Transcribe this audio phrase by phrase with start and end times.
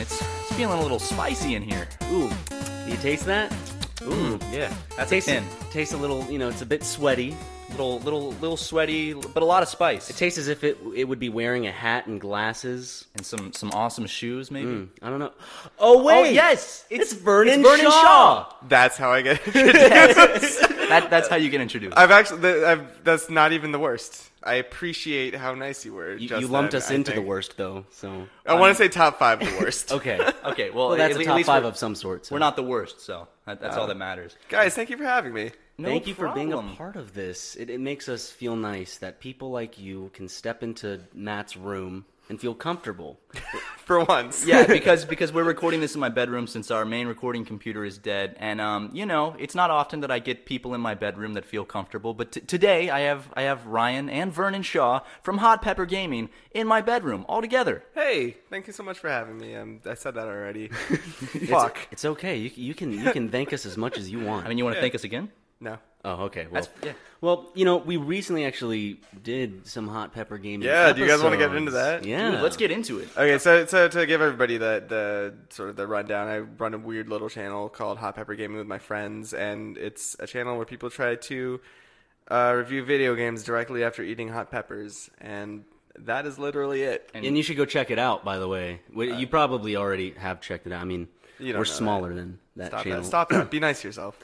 [0.00, 1.86] Man, it's, it's feeling a little spicy in here.
[2.10, 3.52] Ooh, do you taste that?
[4.02, 5.44] Ooh, Yeah, that's tastes a tin.
[5.70, 6.24] tastes a little.
[6.30, 7.36] You know, it's a bit sweaty.
[7.72, 10.08] Little, little, little sweaty, but a lot of spice.
[10.08, 13.08] It tastes as if it it would be wearing a hat and glasses.
[13.14, 14.68] and some some awesome shoes, maybe.
[14.70, 15.32] Mm, I don't know.
[15.78, 18.02] Oh wait, Oh yes, it's Vernon, it's Vernon Shaw.
[18.02, 18.54] Shaw.
[18.68, 19.40] That's how I get.
[20.90, 21.96] That, that's how you get introduced.
[21.96, 22.64] I've actually.
[22.64, 24.29] I've, that's not even the worst.
[24.42, 26.14] I appreciate how nice you were.
[26.14, 28.82] You, just you lumped then, us I into the worst though, so I want to
[28.82, 29.92] um, say top five the worst.
[29.92, 30.18] okay.
[30.44, 32.26] okay, well, Well, that's at, a at top least five of some sort.
[32.26, 32.34] so.
[32.34, 34.36] We're not the worst, so that, that's all uh, that matters.
[34.48, 35.50] Guys, thank you for having me.
[35.76, 37.56] No Thank you for being a part of this.
[37.56, 42.04] It, it makes us feel nice that people like you can step into Matt's room
[42.30, 43.20] and feel comfortable.
[43.84, 44.46] For once.
[44.46, 47.98] yeah, because because we're recording this in my bedroom since our main recording computer is
[47.98, 51.34] dead, and um, you know, it's not often that I get people in my bedroom
[51.34, 52.14] that feel comfortable.
[52.14, 56.30] But t- today, I have I have Ryan and Vernon Shaw from Hot Pepper Gaming
[56.52, 57.82] in my bedroom all together.
[57.94, 59.56] Hey, thank you so much for having me.
[59.56, 60.68] Um, I said that already.
[61.48, 61.88] Fuck.
[61.90, 62.36] It's okay.
[62.36, 64.46] You, you can you can thank us as much as you want.
[64.46, 65.32] I mean, you want to thank us again?
[65.58, 65.78] No.
[66.04, 66.46] Oh, okay.
[66.50, 66.92] Well, That's- yeah.
[67.20, 70.66] well, you know, we recently actually did some hot pepper gaming.
[70.66, 71.58] Yeah, do you guys wanna get episodes.
[71.58, 72.04] into that?
[72.06, 73.08] Yeah, Dude, let's get into it.
[73.16, 76.78] Okay, so so to give everybody the the sort of the rundown, I run a
[76.78, 80.64] weird little channel called Hot Pepper Gaming with my friends, and it's a channel where
[80.64, 81.60] people try to
[82.30, 85.64] uh, review video games directly after eating hot peppers, and
[85.98, 87.10] that is literally it.
[87.12, 88.24] And you should go check it out.
[88.24, 90.80] By the way, Well, you probably already have checked it out.
[90.80, 91.08] I mean,
[91.40, 92.14] You we're know smaller that.
[92.16, 93.00] than that Stop channel.
[93.00, 93.06] that!
[93.06, 93.50] Stop that!
[93.50, 94.18] Be nice to yourself.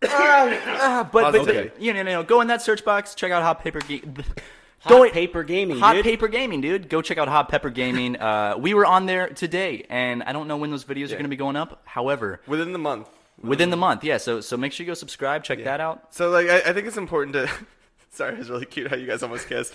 [0.00, 1.70] But, but Okay.
[1.78, 4.16] you know, you know, go in that search box, check out Hot Pepper Gaming.
[4.80, 6.04] Hot paper gaming, Hot dude.
[6.04, 6.88] Paper Gaming, dude.
[6.88, 8.16] Go check out Hot Pepper Gaming.
[8.16, 11.22] Uh, we were on there today, and I don't know when those videos are going
[11.22, 11.82] to be going up.
[11.84, 13.08] However, Within the month.
[13.40, 14.16] within the month, yeah.
[14.16, 16.12] So so make sure you go subscribe, check that out.
[16.12, 17.48] So like, I, I think it's important to.
[18.10, 19.72] Sorry, it was really cute how you guys almost kissed.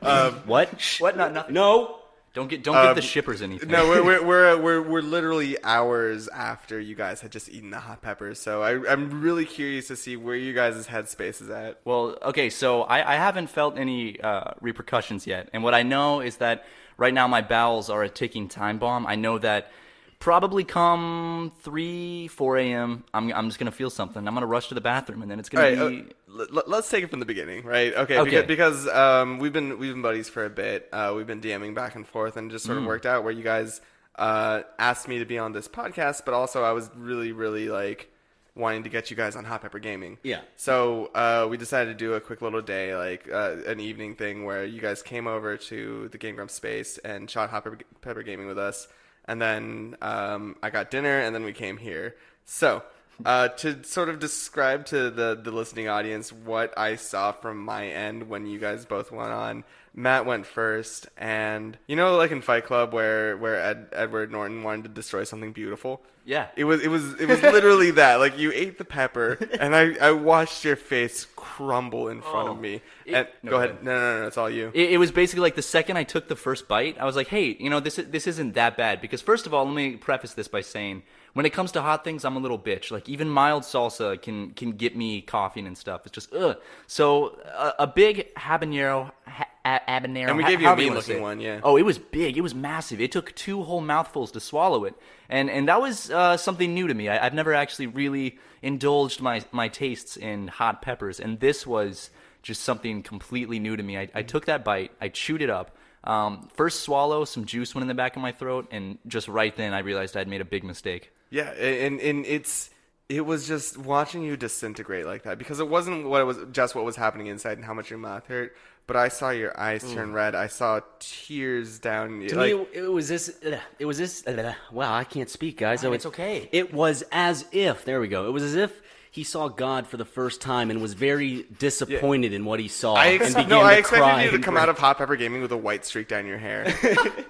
[0.00, 0.96] Um, What?
[1.00, 1.16] What?
[1.16, 1.52] Not nothing.
[1.54, 1.98] No.
[2.34, 3.70] Don't get don't Um, give the shippers anything.
[3.70, 7.78] no, we're, we're we're we're we're literally hours after you guys had just eaten the
[7.78, 8.40] hot peppers.
[8.40, 11.80] So I, I'm really curious to see where you guys' headspace is at.
[11.84, 16.20] Well, okay, so I, I haven't felt any uh, repercussions yet, and what I know
[16.20, 16.64] is that
[16.98, 19.06] right now my bowels are a ticking time bomb.
[19.06, 19.70] I know that
[20.18, 23.04] probably come three, four a.m.
[23.14, 24.26] I'm I'm just gonna feel something.
[24.26, 26.00] I'm gonna rush to the bathroom, and then it's gonna right, be.
[26.00, 27.94] uh, l- let's take it from the beginning, right?
[27.94, 28.42] Okay, Okay.
[28.42, 30.88] Because, because um, we've been we've been buddies for a bit.
[30.92, 33.42] Uh, we've been DMing back and forth, and just sort of worked out where you
[33.42, 33.80] guys
[34.16, 38.10] uh, asked me to be on this podcast, but also I was really really like
[38.56, 40.18] wanting to get you guys on Hot Pepper Gaming.
[40.22, 40.40] Yeah.
[40.56, 44.44] So uh, we decided to do a quick little day, like uh, an evening thing,
[44.44, 48.22] where you guys came over to the Game Grumps space and shot Hot Pepper, Pepper
[48.22, 48.86] Gaming with us,
[49.24, 52.14] and then um, I got dinner, and then we came here.
[52.44, 52.82] So.
[53.24, 57.86] Uh, to sort of describe to the, the listening audience what I saw from my
[57.86, 59.64] end when you guys both went on,
[59.94, 64.62] Matt went first, and you know, like in Fight Club, where where Ed, Edward Norton
[64.62, 66.02] wanted to destroy something beautiful.
[66.26, 66.46] Yeah.
[66.56, 68.16] It was it was it was literally that.
[68.18, 72.52] Like you ate the pepper, and I I watched your face crumble in front Oh.
[72.52, 72.80] of me.
[73.04, 73.70] It- and no, go go ahead.
[73.72, 73.84] ahead.
[73.84, 74.70] No, no, no, it's all you.
[74.74, 77.28] It, it was basically like the second I took the first bite, I was like,
[77.28, 79.96] "Hey, you know, this is, this isn't that bad." Because first of all, let me
[79.96, 81.02] preface this by saying,
[81.34, 82.90] when it comes to hot things, I'm a little bitch.
[82.90, 86.06] Like even mild salsa can can get me coughing and stuff.
[86.06, 86.56] It's just ugh.
[86.86, 91.40] So a, a big habanero, ha, a- habanero, And we gave you a mean-looking one,
[91.40, 91.60] yeah.
[91.62, 92.36] Oh, it was big.
[92.36, 93.00] It was massive.
[93.00, 94.94] It took two whole mouthfuls to swallow it,
[95.28, 97.08] and and that was uh, something new to me.
[97.08, 102.10] I, I've never actually really indulged my my tastes in hot peppers, and this was
[102.42, 103.96] just something completely new to me.
[103.98, 105.76] I, I took that bite, I chewed it up.
[106.04, 109.56] Um, first swallow, some juice went in the back of my throat, and just right
[109.56, 111.10] then I realized I'd made a big mistake.
[111.30, 112.70] Yeah, and and it's
[113.08, 116.74] it was just watching you disintegrate like that because it wasn't what it was just
[116.74, 118.54] what was happening inside and how much your mouth hurt.
[118.86, 120.34] But I saw your eyes turn red.
[120.34, 122.20] I saw tears down.
[122.28, 123.30] To like, me, it was this.
[123.44, 124.26] uh, It was this.
[124.26, 125.80] uh, wow, I can't speak, guys.
[125.80, 126.48] So it's okay.
[126.52, 127.86] It was as if.
[127.86, 128.26] There we go.
[128.26, 132.34] It was as if he saw God for the first time and was very disappointed
[132.34, 132.94] in what he saw.
[132.94, 134.62] I and ex- began no, to I cry expected you to come break.
[134.64, 136.64] out of Hot Pepper Gaming with a white streak down your hair.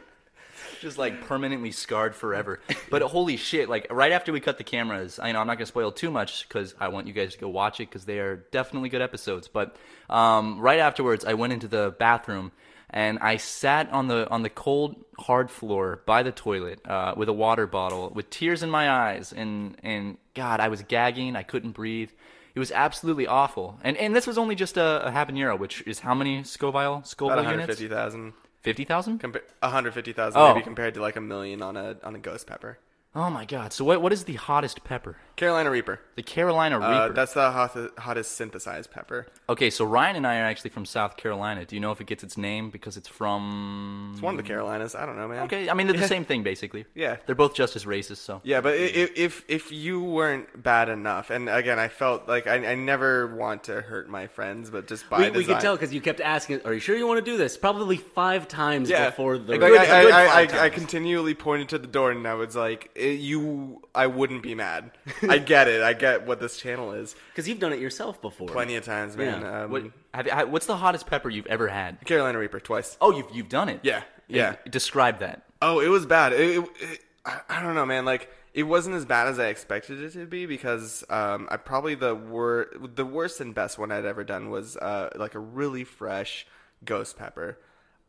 [0.85, 2.61] just like permanently scarred forever.
[2.91, 3.69] But holy shit!
[3.69, 6.47] Like right after we cut the cameras, I know I'm not gonna spoil too much
[6.47, 9.49] because I want you guys to go watch it because they are definitely good episodes.
[9.49, 9.75] But
[10.09, 12.53] um, right afterwards, I went into the bathroom
[12.91, 17.29] and I sat on the on the cold hard floor by the toilet uh, with
[17.29, 21.35] a water bottle with tears in my eyes and and God, I was gagging.
[21.35, 22.11] I couldn't breathe.
[22.55, 23.81] It was absolutely awful.
[23.83, 27.39] And and this was only just a, a habanero, which is how many Scoville Scoville
[27.41, 27.81] About units?
[27.81, 28.33] 150,000.
[28.65, 29.21] Fifty thousand.
[29.21, 30.49] Compa- 150,000 Oh.
[30.55, 32.79] maybe compared to like a million on a on a ghost pepper.
[33.15, 33.73] Oh my God!
[33.73, 35.19] So what what is the hottest pepper?
[35.37, 36.01] Carolina Reaper.
[36.17, 36.93] The Carolina Reaper.
[36.93, 39.27] Uh, that's the hot, hottest synthesized pepper.
[39.49, 41.65] Okay, so Ryan and I are actually from South Carolina.
[41.65, 44.11] Do you know if it gets its name because it's from?
[44.13, 44.95] It's one of the Carolinas.
[44.95, 45.45] I don't know, man.
[45.45, 46.85] Okay, I mean they're the same thing basically.
[46.95, 47.17] Yeah.
[47.27, 48.19] they're both just as racist.
[48.19, 52.29] So Yeah, but i- i- if if you weren't bad enough, and again, I felt
[52.29, 55.61] like I, I never want to hurt my friends, but just by We, we could
[55.61, 58.47] tell because you kept asking, "Are you sure you want to do this?" Probably five
[58.49, 59.11] times yeah.
[59.11, 59.53] before the.
[59.53, 62.35] like, good- I, a I, I, I, I continually pointed to the door, and I
[62.35, 64.91] was like, eh, "You, I wouldn't be mad.
[65.23, 65.83] I get it.
[65.83, 67.15] I get what this channel is.
[67.31, 68.49] Because you've done it yourself before.
[68.49, 69.43] Plenty of times, man.
[69.43, 69.63] Yeah.
[69.65, 69.83] Um, what,
[70.13, 72.05] have, you- what's the hottest pepper you've ever had?
[72.05, 72.97] Carolina Reaper twice.
[73.01, 73.81] Oh, you've you've done it.
[73.83, 74.57] Yeah, yeah.
[74.65, 75.43] And Describe that.
[75.63, 76.33] Oh, it was bad.
[76.33, 78.05] It, it, it- I, I don't know, man.
[78.05, 81.95] Like it wasn't as bad as I expected it to be because um, I probably
[81.95, 85.85] the wor- the worst and best one I'd ever done was uh, like a really
[85.85, 86.47] fresh
[86.85, 87.59] ghost pepper.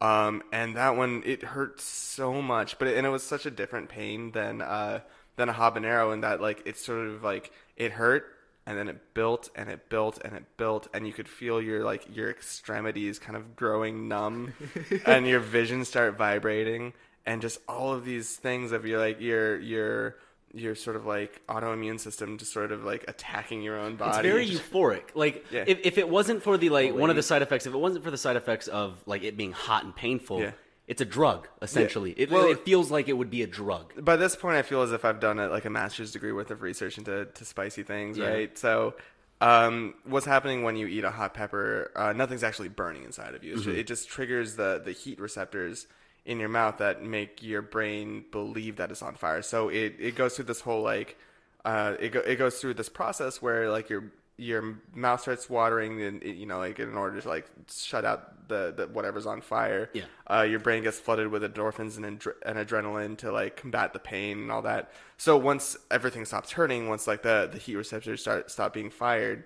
[0.02, 3.52] Um, and that one it hurt so much, but it, and it was such a
[3.52, 5.00] different pain than uh,
[5.36, 8.26] than a habanero in that like it's sort of like it hurt
[8.66, 11.84] and then it built and it built and it built and you could feel your
[11.84, 14.54] like your extremities kind of growing numb
[15.06, 16.94] and your vision start vibrating
[17.26, 20.16] and just all of these things of your like your your
[20.54, 24.26] your sort of like autoimmune system just sort of like attacking your own body.
[24.26, 25.10] It's very euphoric.
[25.14, 25.66] Like Yeah.
[25.68, 28.06] if, if it wasn't for the like one of the side effects, if it wasn't
[28.06, 30.52] for the side effects of like it being hot and painful, Yeah.
[30.88, 32.12] It's a drug essentially.
[32.18, 33.94] It, Well- it feels like it would be a drug.
[34.04, 36.52] by this point, I feel as if I've done a, like a master's degree worth
[36.52, 38.28] of research into to spicy things, Yeah.
[38.30, 38.58] right?
[38.58, 38.96] So,
[39.42, 41.92] um, what's happening when you eat a hot pepper?
[41.96, 43.58] Uh, nothing's actually burning inside of you.
[43.60, 45.88] Ju- It just triggers the the heat receptors
[46.26, 49.42] in your mouth that make your brain believe that it's on fire.
[49.42, 51.18] So it it goes through this whole like
[51.66, 54.06] uh, it go, it goes through this process where like your
[54.38, 58.74] your mouth starts watering and you know like in order to like shut out the,
[58.76, 60.04] the whatever's on fire Yeah.
[60.30, 64.00] uh, your brain gets flooded with endorphins and, adre- and adrenaline to like combat the
[64.00, 64.92] pain and all that.
[65.18, 69.46] So once everything stops hurting, once like the, the heat receptors start stop being fired,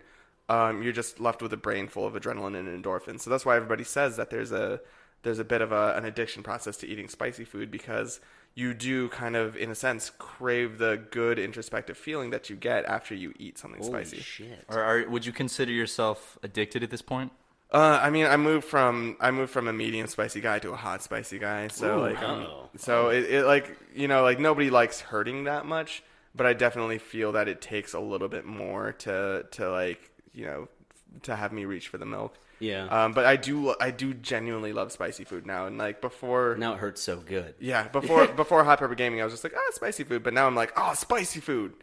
[0.49, 3.21] um, you're just left with a brain full of adrenaline and endorphins.
[3.21, 4.81] So that's why everybody says that there's a
[5.21, 8.19] there's a bit of a, an addiction process to eating spicy food because
[8.55, 12.85] you do kind of in a sense crave the good introspective feeling that you get
[12.85, 14.21] after you eat something Holy spicy.
[14.21, 14.65] shit!
[14.67, 17.31] Or are, would you consider yourself addicted at this point?
[17.71, 20.75] Uh, I mean, I moved from I moved from a medium spicy guy to a
[20.75, 21.67] hot spicy guy.
[21.67, 25.65] So Ooh, like, um, so it, it like you know like nobody likes hurting that
[25.65, 26.03] much,
[26.33, 30.45] but I definitely feel that it takes a little bit more to to like you
[30.45, 30.67] know
[31.23, 32.35] to have me reach for the milk.
[32.59, 32.85] Yeah.
[32.85, 36.55] Um, but I do I do genuinely love spicy food now, and like before.
[36.57, 37.55] Now it hurts so good.
[37.59, 40.23] Yeah, before before hot pepper gaming, I was just like, ah, spicy food.
[40.23, 41.73] But now I'm like, oh, spicy food.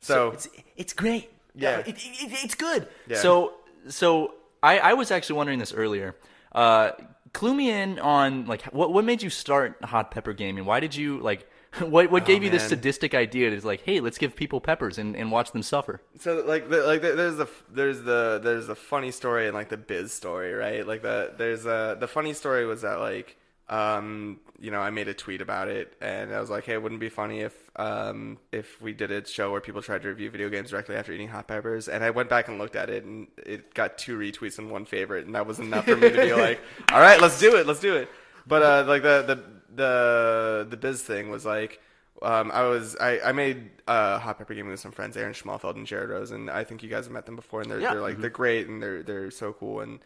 [0.00, 1.30] So, it's it's great.
[1.54, 1.78] Yeah.
[1.78, 1.96] it, it,
[2.44, 2.88] it's good.
[3.08, 3.18] Yeah.
[3.18, 3.54] So
[3.88, 6.16] so I I was actually wondering this earlier.
[6.52, 6.92] Uh,
[7.32, 10.64] clue me in on like what what made you start hot pepper gaming?
[10.64, 11.48] Why did you like?
[11.80, 15.14] What what gave you this sadistic idea to like, hey, let's give people peppers and,
[15.14, 16.00] and watch them suffer?
[16.18, 19.68] So like the, like the, there's the there's the there's the funny story and like
[19.68, 20.86] the biz story, right?
[20.86, 23.36] Like the there's a the funny story was that like
[23.68, 27.00] um, you know, I made a tweet about it, and I was like, "Hey, wouldn't
[27.00, 30.30] it be funny if um, if we did a show where people tried to review
[30.30, 33.04] video games directly after eating hot peppers?" And I went back and looked at it,
[33.04, 36.16] and it got two retweets and one favorite, and that was enough for me to
[36.16, 36.60] be like,
[36.92, 38.08] "All right, let's do it, let's do it."
[38.46, 39.42] But uh, like the the
[39.76, 41.80] the the biz thing was like.
[42.22, 45.76] Um, I was I, I made uh, hot pepper gaming with some friends, Erin Schmalfeld
[45.76, 47.90] and Jared Rose, and I think you guys have met them before, and they're Yeah.
[47.92, 49.80] they're like they're great and they're they're so cool.
[49.80, 49.98] And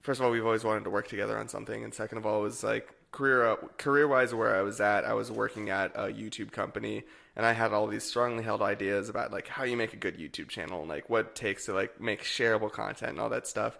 [0.00, 2.38] first of all, we've always wanted to work together on something, and second of all,
[2.38, 5.04] it was like career career wise where I was at.
[5.04, 7.02] I was working at a YouTube company,
[7.34, 10.18] and I had all these strongly held ideas about like how you make a good
[10.18, 13.48] YouTube channel, and like what it takes to like make shareable content and all that
[13.48, 13.76] stuff.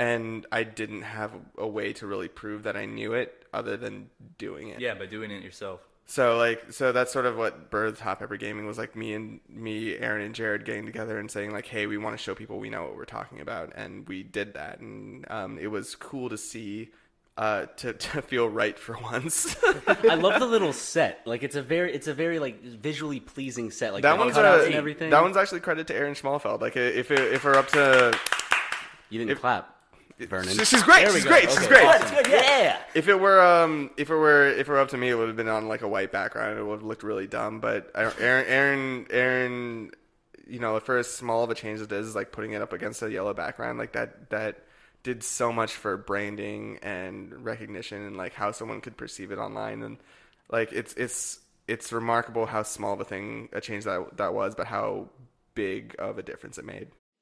[0.00, 4.10] And I didn't have a way to really prove that I knew it other than
[4.38, 4.80] doing it.
[4.80, 5.80] Yeah, by doing it yourself.
[6.10, 9.38] So like so that's sort of what birthed Hot Pepper Gaming was like me and
[9.48, 12.58] me, Erin and Jared getting together and saying like, hey, we want to show people
[12.58, 16.28] we know what we're talking about, and we did that, and um, it was cool
[16.28, 16.90] to see,
[17.36, 19.54] uh, to to feel right for once.
[19.86, 21.20] I love the little set.
[21.26, 23.92] Like it's a very, it's a very like visually pleasing set.
[23.92, 25.10] Like that one's cutouts uh, and everything.
[25.10, 26.60] that one's actually credit to Erin Schmalfeld.
[26.60, 28.18] Like if it, if we're up to,
[29.10, 29.76] you didn't clap,
[30.28, 30.48] Vernon.
[30.48, 31.30] She's- she's great, There we she's go.
[31.30, 31.68] great, she's Okay.
[31.68, 31.84] great.
[31.84, 32.16] Awesome.
[32.30, 32.82] Yeah.
[32.94, 35.28] if it were um if it were if it were up to me, it would
[35.28, 36.58] have been on like a white background.
[36.58, 37.60] It would have looked really dumb.
[37.60, 39.90] But I don't- Erin Erin Erin,
[40.46, 42.72] you know, for as small of a change as it is, like putting it up
[42.72, 44.64] against a yellow background, like that that
[45.02, 49.82] did so much for branding and recognition and like how someone could perceive it online
[49.82, 49.96] and
[50.50, 54.54] like it's it's it's remarkable how small of a thing a change that that was,
[54.54, 55.08] but how
[55.54, 56.88] big of a difference it made.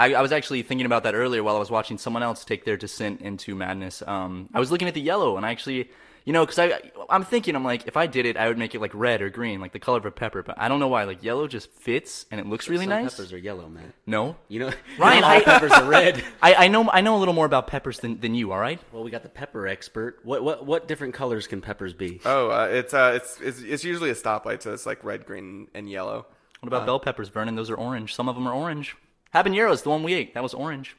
[0.00, 2.64] I, I was actually thinking about that earlier while I was watching someone else take
[2.64, 4.02] their descent into madness.
[4.06, 5.90] Um, I was looking at the yellow, and I actually,
[6.24, 8.74] you know, because I, I'm thinking, I'm like, if I did it, I would make
[8.74, 10.42] it like red or green, like the color of a pepper.
[10.42, 13.10] But I don't know why, like yellow just fits and it looks really Some nice.
[13.14, 13.92] peppers are yellow, man.
[14.06, 16.24] No, You know, Ryan, all I- peppers are red.
[16.42, 18.52] I, I know, I know a little more about peppers than, than you.
[18.52, 18.80] All right.
[18.92, 20.20] Well, we got the pepper expert.
[20.24, 22.20] What what what different colors can peppers be?
[22.24, 25.68] Oh, uh, it's uh, it's it's it's usually a stoplight, so it's like red, green,
[25.74, 26.26] and yellow.
[26.60, 27.54] What about bell peppers, Vernon?
[27.54, 28.14] Those are orange.
[28.14, 28.96] Some of them are orange.
[29.34, 30.96] Habaneros, the one we ate, that was orange.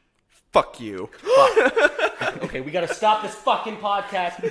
[0.52, 1.10] Fuck you.
[2.44, 4.44] Okay, we got to stop this fucking podcast.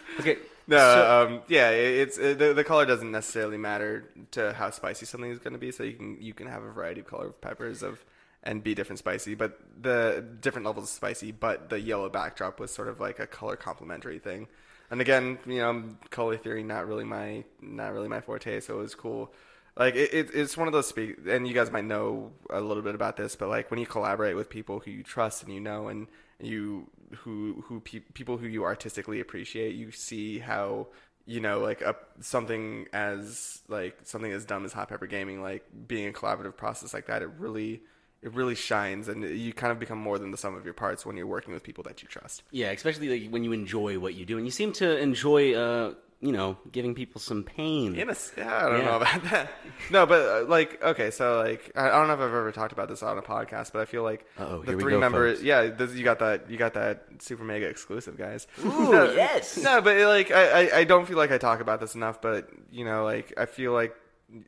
[0.20, 0.38] okay.
[0.66, 5.30] No, um, yeah, it's it, the, the color doesn't necessarily matter to how spicy something
[5.30, 5.70] is going to be.
[5.70, 8.04] So you can you can have a variety of color of peppers of
[8.42, 11.32] and be different spicy, but the different levels of spicy.
[11.32, 14.48] But the yellow backdrop was sort of like a color complementary thing.
[14.90, 18.82] And again, you know, color theory not really my not really my forte, so it
[18.82, 19.32] was cool.
[19.76, 22.82] Like it, it, it's one of those speak, and you guys might know a little
[22.82, 25.60] bit about this, but like when you collaborate with people who you trust and you
[25.60, 26.06] know, and
[26.40, 26.88] you
[27.18, 30.86] who who pe- people who you artistically appreciate, you see how
[31.26, 35.64] you know, like a something as like something as dumb as hot pepper gaming, like
[35.86, 37.82] being a collaborative process like that, it really
[38.22, 41.04] it really shines, and you kind of become more than the sum of your parts
[41.04, 42.42] when you're working with people that you trust.
[42.50, 45.94] Yeah, especially like when you enjoy what you do, and you seem to enjoy, uh,
[46.24, 47.94] you know, giving people some pain.
[47.96, 48.84] In a I don't Yeah.
[48.86, 49.50] know about that.
[49.90, 52.72] No, but uh, like, okay, so like, I, I don't know if I've ever talked
[52.72, 55.44] about this on a podcast, but I feel like Uh-oh, the three go, members, folks.
[55.44, 58.46] yeah, this, you got that, you got that super mega exclusive, guys.
[58.64, 59.56] Ooh, no, yes.
[59.62, 62.48] No, but like, I, I, I don't feel like I talk about this enough, but
[62.70, 63.94] you know, like, I feel like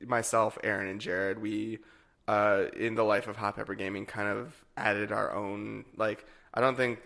[0.06, 1.80] myself, Erin, and Jared, we,
[2.26, 5.84] uh, in the life of Hot Pepper Gaming, kind of added our own.
[5.96, 7.00] Like, I don't think,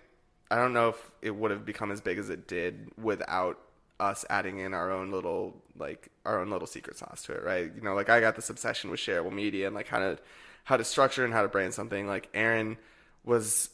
[0.50, 3.58] I don't know if it would have become as big as it did without
[4.00, 7.70] us adding in our own little like our own little secret sauce to it, right?
[7.74, 10.18] You know, like I got this obsession with shareable media and like how to
[10.64, 12.06] how to structure and how to brand something.
[12.06, 12.76] Like Erin
[13.24, 13.70] was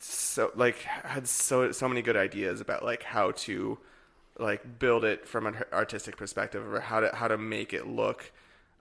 [0.00, 3.78] so like had so so many good ideas about like how to
[4.38, 8.32] like build it from an artistic perspective or how to how to make it look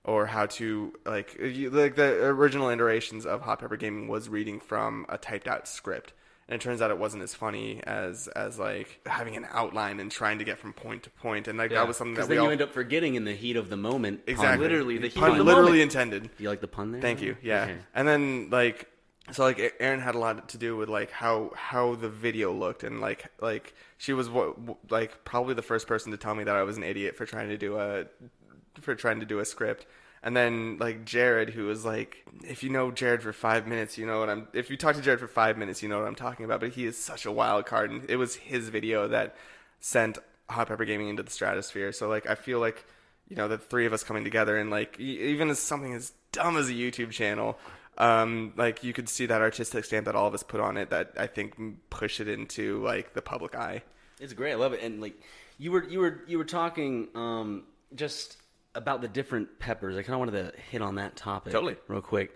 [0.03, 4.59] or how to like you, like the original iterations of hot pepper gaming was reading
[4.59, 6.13] from a typed out script
[6.49, 10.11] and it turns out it wasn't as funny as as like having an outline and
[10.11, 11.79] trying to get from point to point and like Yeah.
[11.79, 13.69] that was something that we then all you end up forgetting in the heat of
[13.69, 14.25] the moment.
[14.25, 14.33] pun.
[14.33, 15.81] exactly Literally, the heat pun of the literally moment.
[15.95, 17.01] intended you like the pun there?
[17.01, 17.35] Thank you.
[17.41, 17.63] Yeah.
[17.63, 17.77] Okay.
[17.93, 18.89] And then like
[19.31, 22.83] so like Erin had a lot to do with like how how the video looked
[22.85, 24.55] and like like she was what
[24.89, 27.49] like probably the first person to tell me that I was an idiot for trying
[27.49, 28.05] to do a
[28.79, 29.85] for trying to do a script.
[30.23, 34.05] And then like Jared who was like if you know Jared for 5 minutes, you
[34.05, 36.15] know what I'm if you talk to Jared for 5 minutes, you know what I'm
[36.15, 39.35] talking about, but he is such a wild card and it was his video that
[39.79, 40.17] sent
[40.49, 41.91] Hot Pepper Gaming into the stratosphere.
[41.91, 42.85] So like I feel like
[43.29, 46.57] you know the three of us coming together and like even as something as dumb
[46.57, 47.57] as a YouTube channel,
[47.97, 50.89] um, like you could see that artistic stamp that all of us put on it
[50.91, 51.55] that I think
[51.89, 53.81] push it into like the public eye.
[54.19, 54.53] It's great.
[54.53, 54.81] I love it.
[54.81, 55.19] And like
[55.57, 57.63] you were you were you were talking um,
[57.95, 58.37] just
[58.77, 59.95] about the different peppers.
[59.97, 61.75] I kind of wanted to hit on that topic Totally.
[61.87, 62.31] real quick.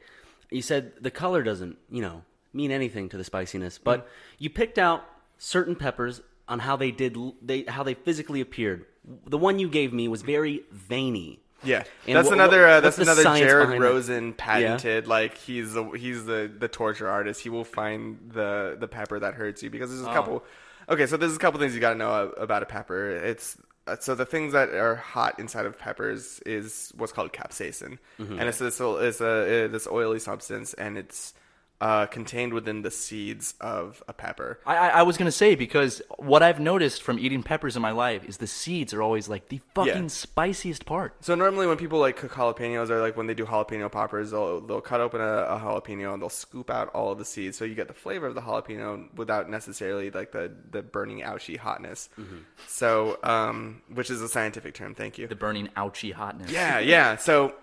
[0.49, 4.07] You said the color doesn't you know mean anything to the spiciness, but
[4.37, 5.03] you picked out
[5.37, 8.85] certain peppers on how they did they how they physically appeared.
[9.25, 11.39] The one you gave me was very veiny.
[11.63, 12.67] Yeah, And that's wha- another.
[12.67, 13.79] Uh, that's another Jared?
[13.79, 15.05] Rosen patented.
[15.07, 17.39] Like he's the he's the the torture artist.
[17.41, 20.43] He will find the the pepper that hurts you because there's a couple.
[20.89, 23.11] Okay, so there's a couple things you got to know about a pepper.
[23.11, 23.61] It's uh,
[23.99, 27.97] so the things that are hot inside of peppers is what's called capsaicin,
[28.39, 31.33] and it's this it's a uh, this oily substance, and it's
[31.81, 34.59] uh, contained within the seeds of a pepper.
[34.65, 37.91] I, I, I was gonna say because what I've noticed from eating peppers in my
[37.91, 40.07] life is the seeds are always like the fucking Yeah.
[40.07, 41.15] spiciest part.
[41.21, 44.61] So normally when people like cook jalapenos or like when they do jalapeno poppers, they'll
[44.61, 47.65] they'll cut open a, a jalapeno and they'll scoop out all of the seeds, so
[47.65, 52.09] you get the flavor of the jalapeno without necessarily like the the burning ouchy hotness.
[52.67, 54.93] So, um, which is a scientific term.
[54.95, 55.27] Thank you.
[55.27, 56.51] The burning ouchy hotness.
[56.51, 57.15] Yeah, yeah.
[57.17, 57.55] So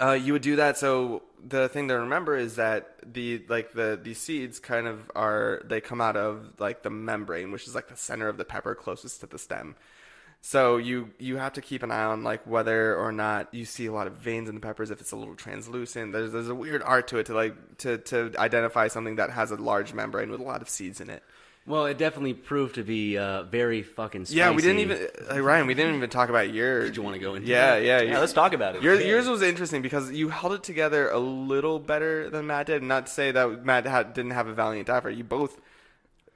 [0.00, 0.76] uh, you would do that.
[0.76, 5.62] So the thing to remember is that the like the the seeds kind of are
[5.64, 8.74] they come out of like the membrane, which is like the center of the pepper
[8.74, 9.76] closest to the stem.
[10.42, 13.86] So you you have to keep an eye on like whether or not you see
[13.86, 14.90] a lot of veins in the peppers.
[14.90, 17.98] If it's a little translucent, there's there's a weird art to it to like to
[17.98, 21.22] to identify something that has a large membrane with a lot of seeds in it.
[21.66, 24.38] Well, it definitely proved to be uh, very fucking spicy.
[24.38, 25.66] Yeah, we didn't even like, Ryan.
[25.66, 26.86] We didn't even talk about yours.
[26.90, 27.84] Did you wanna go into Yeah, that?
[27.84, 28.82] yeah, Yeah, let's talk about it.
[28.82, 32.82] Your, yours was interesting because you held it together a little better than Matt did.
[32.84, 35.10] Not to say that Matt had, didn't have a valiant effort.
[35.10, 35.60] You both,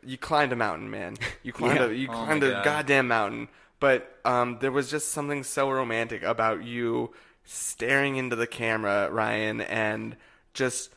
[0.05, 1.17] you climbed a mountain, man.
[1.45, 1.87] You climbed Yeah.
[1.87, 2.65] a you Oh climbed a God.
[2.65, 3.49] goddamn mountain.
[3.79, 7.13] But um, there was just something so romantic about you
[7.45, 10.17] staring into the camera, Ryan, and
[10.55, 10.91] just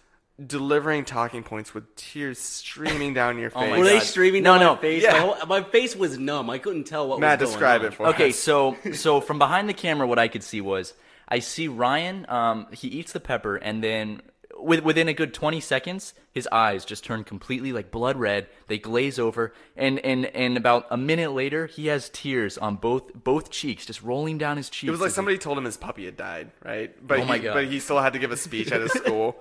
[0.44, 3.62] delivering talking points with tears streaming down your face.
[3.64, 4.76] Oh my Were they streaming No, down no.
[4.76, 5.04] my face?
[5.04, 5.12] Yeah.
[5.14, 6.50] My, whole, my face was numb.
[6.50, 7.88] I couldn't tell what Matt, was going describe on.
[7.88, 8.36] it for Okay, us.
[8.38, 10.94] so so from behind the camera, what I could see was
[11.28, 12.26] I see Ryan.
[12.30, 16.86] Um, he eats the pepper, and then with, within a good twenty seconds, his eyes
[16.86, 18.48] just turn completely like blood red.
[18.68, 23.14] They glaze over, and and and about a minute later, he has tears on both
[23.14, 24.88] both cheeks, just rolling down his cheeks.
[24.88, 26.96] It was like as he- somebody told him his puppy had died, right?
[27.06, 27.54] But Oh my he, God.
[27.54, 29.36] But he still had to give a speech at his school.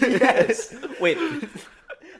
[0.00, 0.74] yes.
[1.00, 1.18] Wait,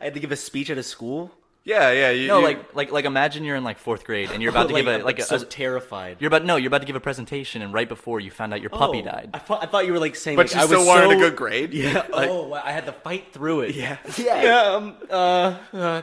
[0.00, 1.32] I had to give a speech at a school.
[1.66, 2.10] Yeah, yeah.
[2.10, 4.68] You, No, you- like like like imagine you're in like fourth grade and you're about
[4.68, 6.18] to like, give a I'm, like a, so a- terrified.
[6.20, 8.60] you're about no you're about to give a presentation and right before you found out
[8.60, 9.30] your puppy Oh, died.
[9.32, 11.04] I thought, I thought you were like saying, but like, you I still was wanted
[11.10, 11.72] so, a good grade.
[11.72, 12.06] Yeah.
[12.10, 13.74] Like- oh, I had to fight through it.
[13.76, 13.96] yeah.
[14.18, 14.60] Yeah.
[14.74, 14.96] Um.
[15.10, 15.56] Uh.
[15.72, 16.02] uh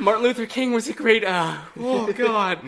[0.00, 1.24] Martin Luther King was a great.
[1.24, 1.56] Uh.
[1.78, 2.60] Oh God.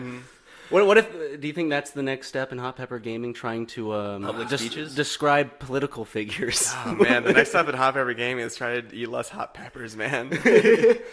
[0.71, 1.39] What, what if?
[1.39, 4.47] Do you think that's the next step in Hot Pepper Gaming, trying to um, Public
[4.47, 4.95] des- speeches?
[4.95, 6.71] describe political figures?
[6.85, 9.53] Oh man, the next step in hot pepper gaming is try to eat less hot
[9.53, 10.29] peppers, man.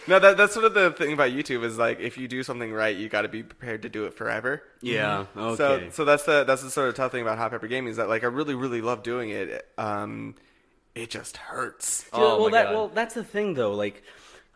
[0.07, 2.71] no, that, that's sort of the thing about YouTube is like if you do something
[2.71, 4.63] right, you got to be prepared to do it forever.
[4.81, 5.25] yeah.
[5.35, 5.55] Okay.
[5.57, 7.97] So, so that's the that's the sort of tough thing about hot pepper gaming is
[7.97, 9.67] that like I really really love doing it.
[9.77, 10.35] Um,
[10.95, 12.05] it just hurts.
[12.13, 12.73] Yeah, well, Oh my that, God.
[12.73, 13.73] well, that's the thing, though.
[13.73, 14.03] Like,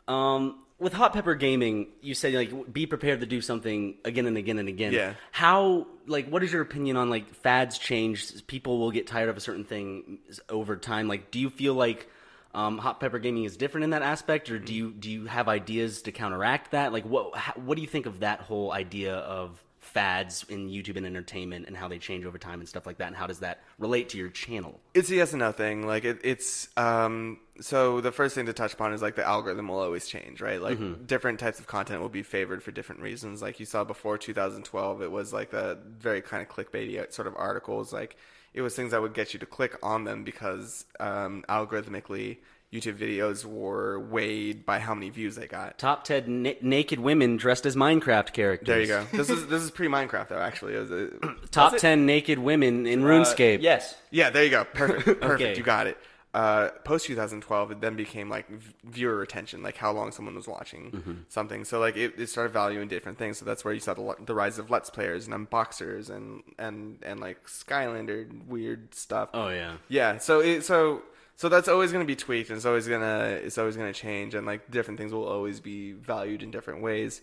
[0.08, 4.38] um, with Hot Pepper Gaming, you said like be prepared to do something again and
[4.38, 4.94] again and again.
[4.94, 5.14] Yeah.
[5.32, 8.46] How, like, what is your opinion on like fads change?
[8.48, 10.20] People will get tired of a certain thing
[10.50, 11.08] over time.
[11.08, 12.10] Like, do you feel like
[12.54, 15.48] um, Hot Pepper Gaming is different in that aspect, or do you do you have
[15.48, 16.94] ideas to counteract that?
[16.94, 20.98] Like, what how, what do you think of that whole idea of fads in YouTube
[20.98, 23.08] and entertainment and how they change over time and stuff like that?
[23.08, 24.80] And how does that relate to your channel?
[24.94, 25.86] It's a yes and no thing.
[25.86, 27.40] Like it, it's um.
[27.62, 30.60] So the first thing to touch upon is like the algorithm will always change, right?
[30.60, 33.44] Like different types of content will be favored for different reasons.
[33.44, 37.36] Like you saw before 2012, it was like the very kind of clickbaity sort of
[37.38, 37.94] articles.
[37.94, 38.18] Like
[38.54, 42.38] it was things that would get you to click on them because um, algorithmically
[42.74, 45.78] YouTube videos were weighed by how many views they got.
[45.78, 48.68] Top ten na- naked women dressed as Minecraft characters.
[48.68, 49.06] There you go.
[49.14, 50.40] This is this is pre Minecraft though.
[50.40, 51.10] Actually, it was a,
[51.52, 53.60] Top ten naked women in Uh, RuneScape.
[53.62, 53.96] yes.
[54.12, 54.66] Yeah, there you go.
[54.66, 55.06] Perfect.
[55.22, 55.24] Perfect.
[55.42, 55.56] Okay.
[55.56, 55.98] You got it.
[56.36, 60.48] Uh, Post 2012, it then became like v- viewer retention, like how long someone was
[60.48, 61.14] watching Mm-hmm.
[61.30, 61.64] something.
[61.64, 63.38] So like it, it started valuing different things.
[63.38, 66.98] So that's where you saw the, the rise of Let's Players and unboxers and and
[67.04, 69.30] and like Skylander weird stuff.
[69.36, 69.74] Oh yeah.
[69.90, 70.18] Yeah.
[70.18, 71.04] So it so
[71.36, 74.36] so that's always going to be tweaked and it's always gonna it's always gonna change
[74.36, 77.22] and like different things will always be valued in different ways.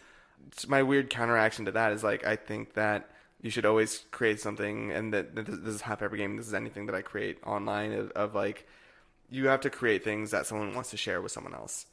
[0.67, 3.11] My weird counteraction to that is like I think that
[3.43, 6.37] you should always create something and that, that this is hot every game.
[6.37, 8.67] This is anything that I create online of, of like
[9.31, 11.87] you have to create things that someone wants to share with someone else.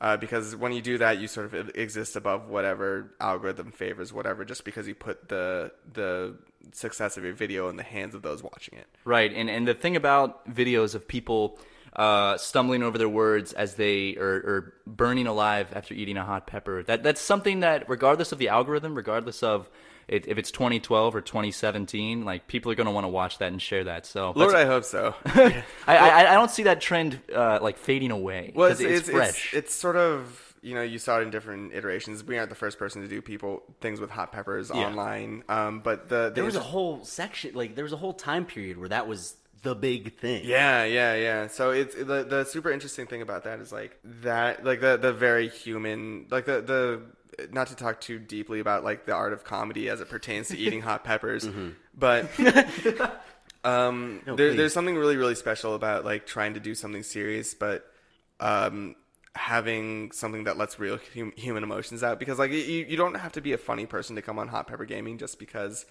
[0.00, 4.44] Uh, because when you do that, you sort of exist above whatever algorithm favors whatever,
[4.44, 6.36] just because you put the the
[6.72, 8.86] success of your video in the hands of those watching it.
[9.04, 11.58] Right, and and the thing about videos of people
[11.96, 16.82] uh, stumbling over their words as they are, burning alive after eating a hot pepper,
[16.84, 19.68] that that's something that regardless of the algorithm, regardless of
[20.08, 23.52] it, if it's 2012 or 2017, like people are going to want to watch that
[23.52, 24.06] and share that.
[24.06, 25.14] So Lord, I hope so.
[25.24, 28.52] I, I I don't see that trend uh, like fading away.
[28.54, 29.54] well, it's, it's, it's, fresh.
[29.54, 32.24] It's, it's sort of you know you saw it in different iterations.
[32.24, 36.08] We aren't the first person to do people things with hot peppers online, um, but
[36.08, 38.88] the, the There was a whole section, like there was a whole time period where
[38.88, 40.42] that was the big thing.
[40.44, 41.46] Yeah, yeah, yeah.
[41.48, 45.12] So it's the the super interesting thing about that is like that like the the
[45.12, 47.02] very human like the the
[47.50, 50.56] not to talk too deeply about like the art of comedy as it pertains to
[50.56, 51.48] eating hot peppers,
[51.94, 52.30] but
[53.64, 57.90] um there, there's something really really special about like trying to do something serious but
[58.38, 58.94] um
[59.34, 63.32] having something that lets real hum- human emotions out because like you you don't have
[63.32, 65.86] to be a funny person to come on hot pepper gaming just because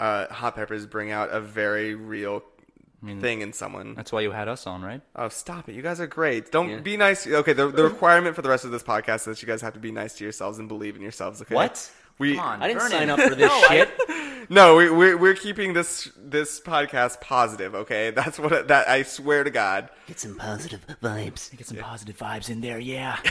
[0.00, 2.42] uh hot peppers bring out a very real
[3.20, 5.00] thing in someone That's why you had us on, right?
[5.16, 5.74] Oh, stop it.
[5.74, 6.52] You guys are great.
[6.52, 7.26] Don't be nice.
[7.26, 9.72] Okay, the, the requirement for the rest of this podcast is that you guys have
[9.72, 11.54] to be nice to yourselves and believe in yourselves, okay?
[11.54, 11.90] What?
[12.20, 12.62] We, Come on.
[12.62, 12.98] I didn't Vernon.
[12.98, 13.90] sign up for this shit.
[14.52, 18.10] No, we, we're, we're keeping this this podcast positive, okay?
[18.10, 19.90] That's what, that I swear to God.
[20.08, 21.56] Get some positive vibes.
[21.56, 23.18] Get some positive vibes in there, yeah.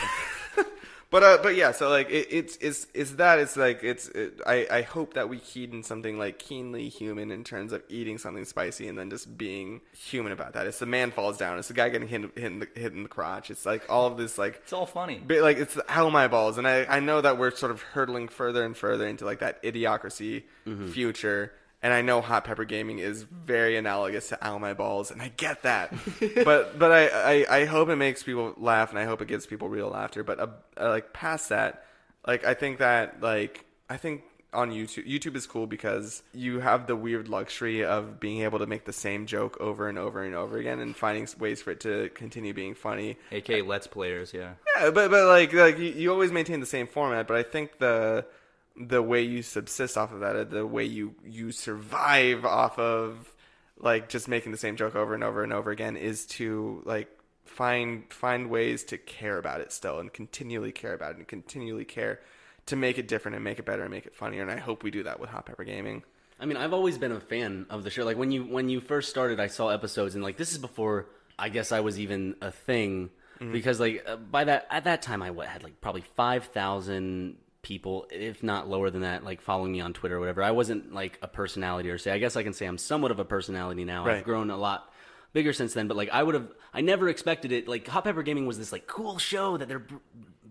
[1.12, 4.40] But uh, but yeah, so like it, it's it's it's that it's like it's it,
[4.46, 8.20] I I hope that we keyed in something like keenly human in terms of eating
[8.20, 10.68] something spicy and then just being human about that.
[10.68, 11.58] It's the man falls down.
[11.58, 13.50] It's the guy getting hit hit in the, hit in the crotch.
[13.50, 15.20] It's like all of this like It's all funny.
[15.26, 18.28] But like it's ow my balls, and I I know that we're sort of hurtling
[18.28, 20.44] further and further into like that idiocracy
[20.92, 25.22] future, and I know hot pepper gaming is very analogous to ow my balls, and
[25.22, 25.94] I get that,
[26.44, 29.46] but but I, I I hope it makes people laugh, and I hope it gives
[29.46, 30.24] people real laughter.
[30.24, 30.48] But uh,
[30.80, 31.86] uh, like past that,
[32.28, 35.08] like I think that like I think on YouTube.
[35.08, 38.94] YouTube is cool because you have the weird luxury of being able to make the
[38.94, 42.54] same joke over and over and over again and finding ways for it to continue
[42.54, 43.18] being funny.
[43.32, 44.54] AK Let's Players, yeah.
[44.76, 47.78] Yeah, but but like like you, you always maintain the same format, but I think
[47.78, 48.26] the
[48.76, 53.34] the way you subsist off of that, the way you you survive off of
[53.78, 57.10] like just making the same joke over and over and over again is to like
[57.46, 61.86] find find ways to care about it still and continually care about it and continually
[61.86, 62.20] care
[62.66, 64.84] to make it different and make it better and make it funnier and I hope
[64.84, 66.04] we do that with Hot Pepper Gaming.
[66.40, 68.06] I mean, I've always been a fan of the show.
[68.06, 71.08] Like when you when you first started, I saw episodes, and like this is before
[71.38, 73.10] I guess I was even a thing
[73.52, 77.38] because like uh, by that at that time I what, had like probably five thousand
[77.62, 80.42] people, if not lower than that, like following me on Twitter or whatever.
[80.44, 82.12] I wasn't like a personality or say.
[82.12, 84.06] I guess I can say I'm somewhat of a personality now.
[84.06, 84.18] Right.
[84.18, 84.92] I've grown a lot
[85.34, 87.68] bigger since then, but like I would have, I never expected it.
[87.68, 89.96] Like Hot Pepper Gaming was this like cool show that they're br-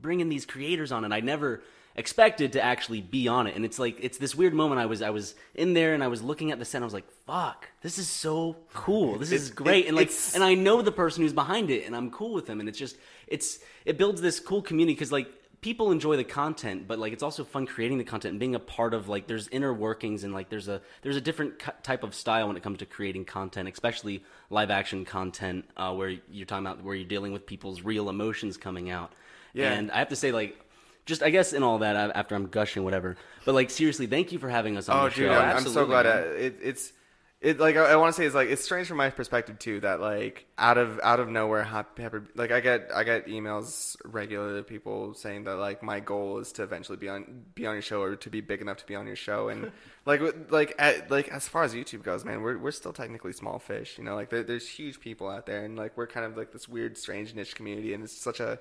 [0.00, 1.62] bringing these creators on, and I never
[1.96, 3.56] expected to actually be on it.
[3.56, 4.80] And it's like it's this weird moment.
[4.80, 6.78] I was I was in there and I was looking at the set.
[6.78, 9.18] and I was like, "Fuck, this is so cool.
[9.18, 11.96] This is great." it- and like, and I know the person who's behind it, and
[11.96, 12.60] I'm cool with them.
[12.60, 15.28] And it's just it's it builds this cool community because like
[15.60, 18.60] people enjoy the content but like it's also fun creating the content and being a
[18.60, 22.04] part of like there's inner workings and like there's a there's a different cu- type
[22.04, 26.46] of style when it comes to creating content especially live action content uh, where you're
[26.46, 29.12] talking about where you're dealing with people's real emotions coming out
[29.52, 29.72] Yeah.
[29.72, 30.58] and i have to say like
[31.06, 34.30] just i guess in all that uh, after i'm gushing whatever but like seriously thank
[34.30, 36.06] you for having us on Oh, the dude, show I'm, I'm so glad.
[36.06, 36.92] I, it, it's
[37.40, 39.78] it like I, I want to say it's like it's strange from my perspective too
[39.80, 42.24] that like out of out of nowhere, pepper.
[42.34, 46.50] Like I get I get emails regularly of people saying that like my goal is
[46.52, 48.96] to eventually be on be on your show or to be big enough to be
[48.96, 49.70] on your show and
[50.04, 50.20] like
[50.50, 53.98] like at, like as far as YouTube goes, man, we're we're still technically small fish.
[53.98, 56.52] You know, like there, there's huge people out there and like we're kind of like
[56.52, 58.58] this weird, strange niche community, and it's such a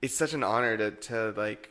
[0.00, 1.70] it's such an honor to to like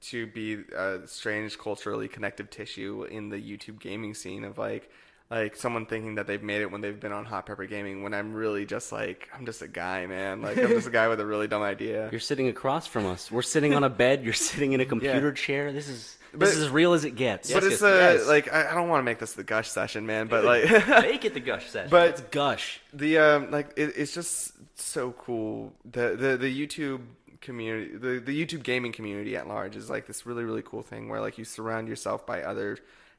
[0.00, 4.90] to be a strange culturally connective tissue in the YouTube gaming scene of like
[5.30, 8.12] like someone thinking that they've made it when they've been on Hot Pepper Gaming when
[8.14, 10.42] I'm really just like I'm just a guy, man.
[10.42, 12.08] Like I'm just a guy with a really dumb idea.
[12.12, 15.32] you're sitting across from us we're sitting on a bed you're sitting in a computer
[15.32, 17.82] chair this is But- this is as real as it gets but Yes, it's yes,
[17.82, 18.26] uh, yes.
[18.28, 20.26] like I, I don't want to make this the gush session, man.
[20.26, 21.90] But like, Make it the gush session.
[21.90, 27.02] but it's gush the um like it, it's just so cool the the the youtube
[27.40, 31.08] community the, the youtube gaming community at large is like this really really cool thing
[31.08, 32.76] where like you surround yourself by other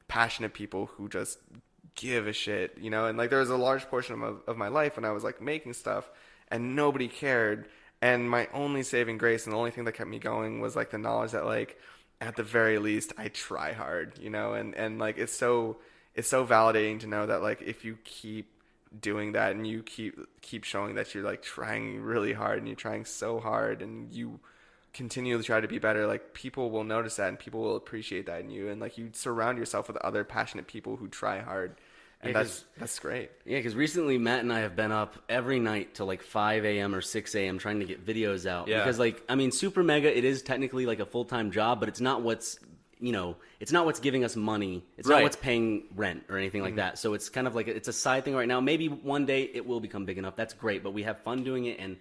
[0.08, 1.40] passionate people who just
[1.96, 3.06] give a shit you know?
[3.06, 5.24] And like there was a large portion of my, of my life when i was
[5.24, 6.10] like making stuff
[6.50, 7.68] and nobody cared.
[8.04, 10.90] And my only saving grace and the only thing that kept me going was like
[10.90, 11.80] the knowledge that like
[12.20, 14.54] at the very least i try hard you know?
[14.54, 15.78] And and like it's so
[16.16, 18.52] it's so validating to know that like if you keep
[19.00, 22.76] doing that and you keep keep showing that you're like trying really hard and you're
[22.76, 24.40] trying so hard and you
[24.94, 28.42] continually try to be better like people will notice that and people will appreciate that
[28.42, 31.78] in you and like you surround yourself with other passionate people who try hard
[32.22, 35.60] and Yeah, that's that's great Yeah, because recently Matt and I have been up every
[35.60, 36.94] night till like 5 a.m.
[36.94, 37.58] or 6 a.m.
[37.58, 38.68] trying to get videos out.
[38.68, 38.80] Yeah.
[38.80, 41.90] Because, like, I mean, Super Mega, it is technically like a full time job, but
[41.90, 42.60] it's not what's,
[43.00, 44.84] you know, it's not what's giving us money.
[44.98, 45.18] It's Right.
[45.18, 46.78] not what's paying rent or anything like mm-hmm.
[46.78, 47.00] that.
[47.00, 48.60] So it's kind of like, it's a side thing right now.
[48.60, 50.36] Maybe one day it will become big enough.
[50.36, 51.98] That's great, but we have fun doing it and.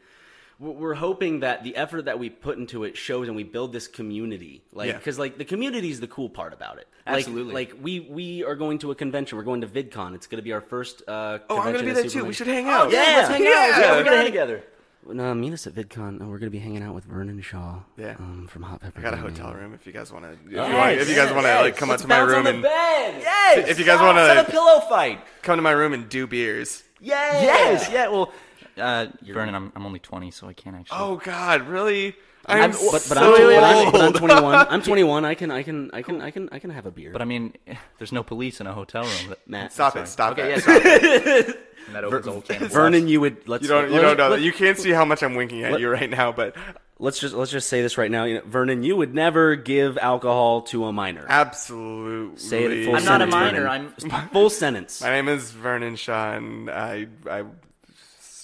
[0.61, 3.89] We're- hoping that the effort that we put into it shows, and we build this
[3.89, 4.63] community.
[4.73, 4.97] Like, Yeah.
[4.99, 6.87] because like the community is the cool part about it.
[7.07, 7.55] Absolutely.
[7.55, 9.39] Like, we we are going to a convention.
[9.39, 10.15] We're going to VidCon.
[10.15, 11.03] It's going to be our first.
[11.09, 13.47] Uh, oh i'm gonna be there too we should hang out Yeah, let's hang out.
[13.49, 13.81] Yeah.
[13.81, 14.63] Yeah, we're gonna hang together.
[15.09, 16.21] No, meet us at VidCon.
[16.21, 17.81] and we're gonna be hanging out with Vernon Shaw.
[17.97, 18.17] Yeah.
[18.19, 19.01] um, from Hot Pepper.
[19.01, 21.15] i got a hotel room if you guys want to if, Yes, you if you
[21.17, 21.63] guys want to yes.
[21.63, 23.15] like come Let's up to my room and bed.
[23.23, 23.69] Yes.
[23.69, 25.21] if you guys wanna- set a pillow fight.
[25.43, 27.43] come to my room and do beers Yes.
[27.43, 28.09] yes, yeah.
[28.09, 28.31] Well,
[28.79, 30.99] uh, Vernon, I'm I'm only 20, so I can't actually.
[30.99, 32.15] oh god really
[32.47, 34.17] I'm, i'm but, but, so I'm, but, I'm, but I'm old.
[34.17, 34.55] 21.
[34.71, 35.25] I'm 21.
[35.25, 37.13] I can I can I can I can I can have a beer.
[37.13, 37.55] But I mean,
[37.99, 39.29] there's no police in a hotel room.
[39.29, 41.67] That, Matt, stop it stop okay, it yeah, stop it.
[41.87, 44.17] And that opens a whole can Vernon, you would let's you don't you let's- don't
[44.19, 46.31] know let- that you can't see how much i'm winking at Let- you right now
[46.31, 46.55] but
[47.03, 48.25] Let's just let's just say this right now.
[48.25, 51.25] You know, Vernon, you would never give alcohol to a minor.
[51.27, 53.63] absolutely Say it full I'm not a minor.
[53.63, 53.95] Vernon.
[54.13, 55.01] I'm full sentence.
[55.01, 57.45] My name is Vernon Shaw, and I, I,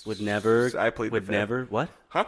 [0.07, 0.71] Would never.
[0.79, 1.31] I plead the Would fifth.
[1.31, 1.65] never.
[1.65, 1.89] What?
[2.09, 2.25] huh?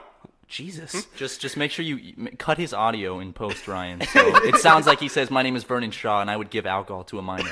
[0.49, 1.07] Jesus.
[1.17, 4.01] just just make sure you you cut his audio in post, Ryan.
[4.13, 6.65] So it sounds like he says, "My name is Vernon Shaw, and I would give
[6.67, 7.51] alcohol to a minor."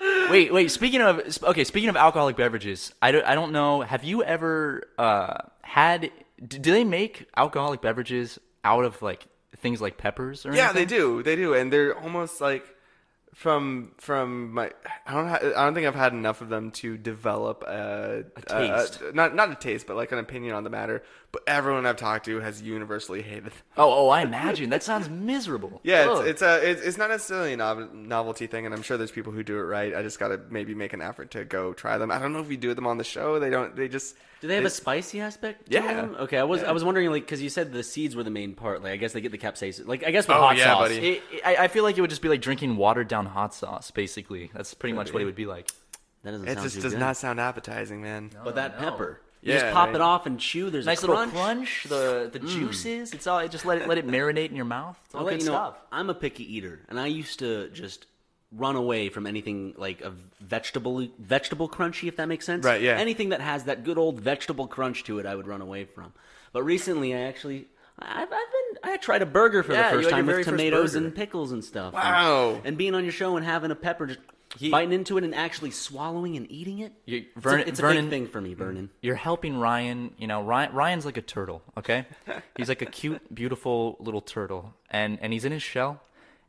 [0.30, 0.70] wait, wait.
[0.70, 3.80] Speaking of okay, speaking of alcoholic beverages, I don't I don't know.
[3.80, 6.10] Have you ever uh, had?
[6.46, 9.26] Do do they make alcoholic beverages out of like
[9.56, 10.86] things like peppers or Yeah, anything?
[10.86, 12.64] they do, they do, and they're almost like
[13.38, 14.72] from from my.
[15.06, 15.28] I don't.
[15.28, 19.00] Ha- I don't think I've had enough of them to develop a, A taste.
[19.14, 21.04] not not a taste, but like an opinion on the matter.
[21.30, 23.44] But everyone I've talked to has universally hated.
[23.44, 23.52] them.
[23.76, 25.80] Oh, oh, I imagine that sounds miserable.
[25.84, 28.96] Yeah, it's, it's a it's, it's not necessarily a nov- novelty thing, and I'm sure
[28.96, 29.94] there's people who do it right.
[29.94, 32.10] I just gotta maybe make an effort to go try them.
[32.10, 33.38] I don't know if we do them on the show.
[33.38, 33.76] They don't.
[33.76, 34.16] They just.
[34.40, 35.66] Do they have a spicy aspect?
[35.66, 35.94] To Yeah.
[35.94, 36.16] them?
[36.20, 38.54] Okay, I was I was wondering like because you said the seeds were the main
[38.54, 38.82] part.
[38.82, 39.86] Like I guess they get the capsaicin.
[39.88, 40.78] Like I guess with Oh, hot yeah, sauce.
[40.88, 40.96] buddy.
[41.16, 43.54] It, it- I, I feel like it would just be like drinking watered down hot
[43.54, 43.90] sauce.
[43.90, 45.70] Basically, that's pretty much what it would be like.
[46.22, 47.00] That doesn't It sound just too does good.
[47.00, 48.30] not sound appetizing, man.
[48.44, 49.94] But that pepper, you Yeah, just pop right.
[49.94, 50.68] it off and chew.
[50.68, 51.32] There's nice a little crunch.
[51.34, 51.86] crunch.
[51.88, 52.48] The the mm.
[52.48, 53.12] juices.
[53.12, 53.46] It's all.
[53.48, 54.98] Just let it let it marinate in your mouth.
[55.06, 55.78] It's all I'll let good you know, stuff.
[55.92, 58.06] I'm a picky eater, and I used to just
[58.52, 62.64] run away from anything like a vegetable vegetable crunchy, if that makes sense.
[62.64, 62.92] Right, yeah.
[62.96, 66.12] Anything that has that good old vegetable crunch to it, I would run away from.
[66.52, 67.66] But recently, I actually.
[68.00, 68.92] I've, I've been.
[68.92, 71.94] I tried a burger for Yeah, the first time with tomatoes and pickles and stuff.
[71.94, 72.54] Wow.
[72.58, 74.20] And, and being on your show and having a pepper just
[74.56, 76.92] He- biting into it and actually swallowing and eating it.
[77.06, 78.90] You- It's a- Vernon- it's a, Vernon- big thing for me, Vernon.
[79.02, 80.14] You're helping Ryan.
[80.16, 81.60] You know, Ryan, Ryan's like a turtle.
[81.76, 82.06] Okay,
[82.56, 86.00] he's like a cute, beautiful little turtle, and and he's in his shell,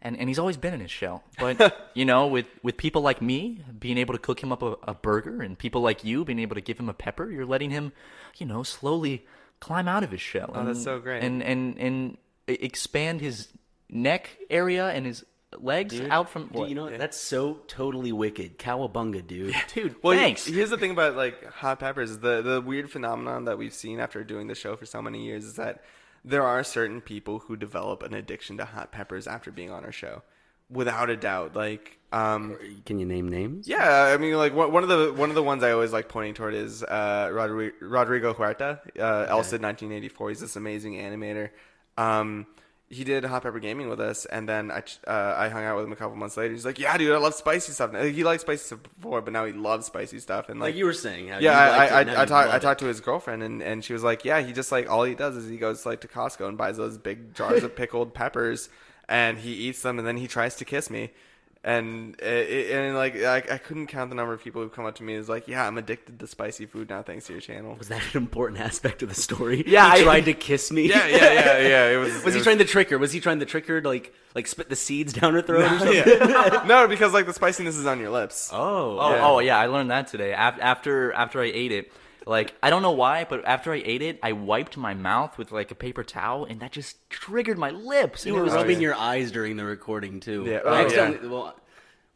[0.01, 1.23] and and he's always been in his shell.
[1.39, 4.75] But you know, with with people like me being able to cook him up a,
[4.83, 7.69] a burger, and people like you being able to give him a pepper, you're letting
[7.71, 7.91] him,
[8.37, 9.25] you know, slowly
[9.59, 10.51] climb out of his shell.
[10.53, 11.23] Oh, that's and- so great.
[11.23, 13.49] And and and expand his
[13.89, 15.25] neck area and his
[15.57, 16.47] legs out from.
[16.47, 18.57] Dude, you know that's so totally wicked.
[18.57, 19.55] Cowabunga, dude.
[19.73, 19.95] dude.
[20.01, 20.45] Well, thanks.
[20.45, 22.19] Here's the thing about like hot peppers.
[22.19, 25.45] The the weird phenomenon that we've seen after doing the show for so many years
[25.45, 25.83] is that
[26.29, 29.91] there are certain people who develop an addiction to hot peppers after being on our
[29.91, 30.21] show,
[30.69, 31.55] without a doubt.
[31.55, 33.67] Like, um, Can you name names?
[33.67, 36.33] yeah, I mean, like one of the one of the ones I always like pointing
[36.35, 40.29] toward is uh, Rodrigo, Rodrigo Huerta, uh, Elsid 1984.
[40.29, 41.49] He's this amazing animator.
[41.97, 42.45] Um,
[42.89, 45.85] he did Hot Pepper Gaming with us, and then I uh, I hung out with
[45.85, 46.53] him a couple months later.
[46.53, 49.31] He's like, "Yeah, dude, I love spicy stuff." now." He liked spicy stuff before, but
[49.31, 50.49] now he loves spicy stuff.
[50.49, 51.27] And like, Like you were saying.
[51.27, 53.85] How yeah, you I I, I, I talked I talked to his girlfriend, and, and
[53.85, 56.07] she was like, "Yeah, he just like all he does is he goes like to
[56.07, 58.69] Costco and buys those big jars of pickled peppers,
[59.07, 61.11] and he eats them, and then he tries to kiss me."
[61.61, 64.85] And uh, it, and like I, I couldn't count the number of people who come
[64.85, 67.33] up to me and is like, yeah, I'm addicted to spicy food now thanks to
[67.33, 67.75] your channel.
[67.77, 69.63] Was that an important aspect of the story?
[69.67, 70.87] Yeah, he I- tried to kiss me.
[70.87, 71.89] Yeah, yeah, yeah, yeah.
[71.89, 72.13] It was.
[72.23, 72.97] Was it he trying to trick her?
[72.97, 75.63] Was he trying to trick her to like like spit the seeds down her throat
[75.65, 75.95] or something?
[75.95, 76.63] Yeah.
[76.65, 78.51] no, because like the spiciness is on your lips.
[78.53, 79.25] Oh, Oh, Yeah.
[79.27, 80.31] oh yeah, I learned that today.
[80.31, 81.91] Af- After after I ate it,
[82.29, 85.51] like I don't know why, but after I ate it, I wiped my mouth with
[85.51, 88.25] like a paper towel, and that just triggered my lips.
[88.25, 88.87] You And were it was rubbing yeah.
[88.89, 90.45] your eyes during the recording too.
[90.47, 90.57] Yeah.
[90.57, 91.55] I Oh, accidentally- well,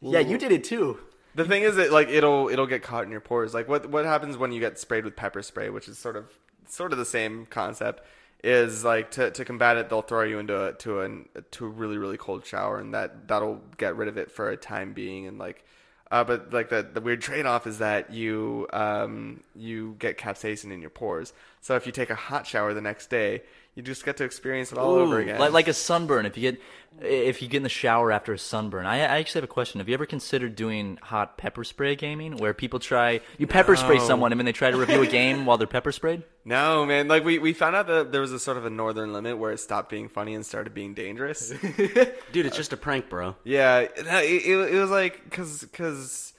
[0.00, 0.98] yeah, you did it too.
[1.34, 3.52] The thing is that like it'll it'll get caught in your pores.
[3.54, 6.26] Like what what happens when you get sprayed with pepper spray, which is sort of
[6.68, 8.02] sort of the same concept,
[8.44, 11.68] is like to, to combat it, they'll throw you into a to an to a
[11.68, 15.26] really really cold shower, and that that'll get rid of it for a time being,
[15.26, 15.64] and like.
[16.10, 20.70] Uh, but like the the weird trade off is that you um you get capsaicin
[20.70, 21.32] in your pores.
[21.60, 23.42] So if you take a hot shower the next day,
[23.74, 25.38] you just get to experience it all over again.
[25.38, 26.26] Like like a sunburn.
[26.26, 26.60] If you get
[27.00, 29.80] if you get in the shower after a sunburn, I, I actually have a question.
[29.80, 33.98] Have you ever considered doing hot pepper spray gaming, where people try you pepper spray
[33.98, 36.22] someone and then they try to review a game while they're pepper sprayed?
[36.46, 37.08] No, man.
[37.08, 39.50] Like we, we found out that there was a sort of a northern limit where
[39.50, 41.48] it stopped being funny and started being dangerous.
[42.32, 43.34] dude, it's just a prank, bro.
[43.44, 46.33] yeah, it, it, it was like because because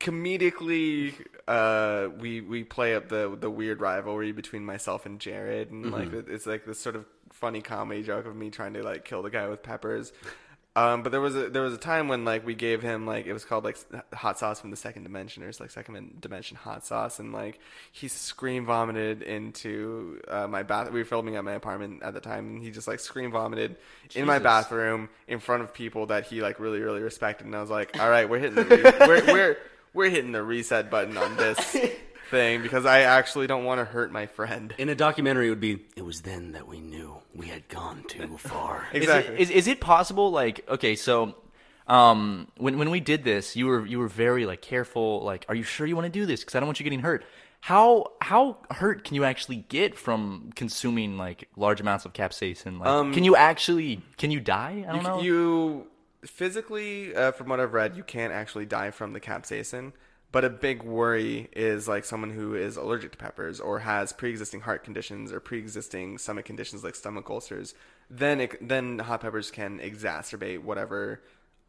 [0.00, 1.14] comedically,
[1.46, 6.12] uh, we we play up the the weird rivalry between myself and Jared, and like
[6.12, 9.30] it's like this sort of funny comedy joke of me trying to like kill the
[9.30, 10.12] guy with peppers.
[10.76, 13.26] Um, but there was a there was a time when like we gave him like
[13.26, 13.76] it was called like
[14.14, 17.58] hot sauce from the second dimension or it's like second dimension hot sauce and like
[17.90, 20.92] he scream vomited into uh, my bath.
[20.92, 23.78] We were filming at my apartment at the time and he just like scream vomited
[24.14, 27.60] in my bathroom in front of people that he like really really respected and I
[27.60, 29.56] was like, all right, we're hitting the re- we're we're
[29.92, 31.58] we're hitting the reset button on this
[32.30, 34.74] thing because I actually don't want to hurt my friend.
[34.78, 35.84] In a documentary, it would be.
[35.96, 38.86] It was then that we knew we had gone too far.
[38.92, 39.34] Exactly.
[39.34, 40.30] Is it, is, is it possible?
[40.30, 41.34] Like, okay, so
[41.86, 45.22] um, when when we did this, you were you were very like careful.
[45.24, 46.40] Like, are you sure you want to do this?
[46.40, 47.24] Because I don't want you getting hurt.
[47.62, 52.78] How how hurt can you actually get from consuming like large amounts of capsaicin?
[52.78, 54.86] Like, Um, can you actually can you die?
[54.88, 55.20] I don't you, know.
[55.20, 55.86] You
[56.24, 59.92] physically, uh, from what I've read, you can't actually die from the capsaicin.
[60.32, 64.60] But a big worry is like someone who is allergic to peppers or has pre-existing
[64.60, 67.74] heart conditions or pre-existing stomach conditions like stomach ulcers.
[68.08, 71.20] Then it, then hot peppers can exacerbate whatever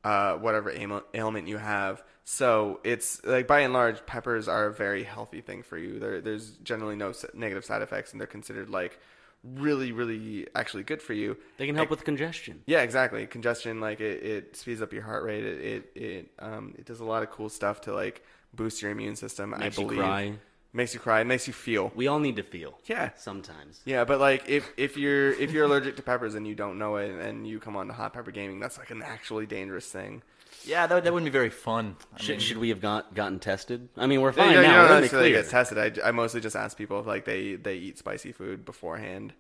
[0.04, 2.04] uh, whatever ail- ailment you have.
[2.24, 6.00] So it's like by and large, peppers are a very healthy thing for you.
[6.00, 9.00] There, there's generally no negative side effects, and they're considered like
[9.44, 11.38] really, really actually good for you.
[11.58, 12.62] They can help with congestion.
[12.66, 13.26] Yeah, exactly.
[13.28, 15.44] Congestion, like it, it speeds up your heart rate.
[15.44, 18.24] It, it it um it does a lot of cool stuff to like
[18.54, 19.52] boost your immune system.
[19.52, 20.34] Makes I you believe cry.
[20.74, 21.22] makes you cry.
[21.22, 21.92] It makes you feel.
[21.96, 22.78] We all need to feel.
[22.86, 23.12] Yeah.
[23.18, 23.82] Sometimes.
[23.86, 26.98] Yeah, but like if if you're if you're allergic to peppers and you don't know
[26.98, 30.22] it and you come on to hot pepper gaming, that's like an actually dangerous thing.
[30.66, 31.96] Yeah, that that wouldn't be very fun.
[32.16, 33.90] I Should, mean, should we have got gotten tested?
[33.98, 34.82] I mean, we're fine don't- you now.
[34.82, 36.00] don't We're in the necessarily get tested.
[36.04, 39.34] I, I mostly just ask people if like they they eat spicy food beforehand.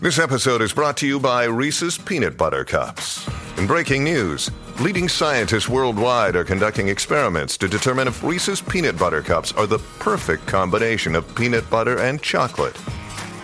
[0.00, 3.28] This episode is brought to you by Reese's Peanut Butter Cups.
[3.58, 9.22] In breaking news, leading scientists worldwide are conducting experiments to determine if Reese's Peanut Butter
[9.22, 12.76] Cups are the perfect combination of peanut butter and chocolate.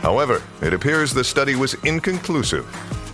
[0.00, 2.66] However, it appears the study was inconclusive,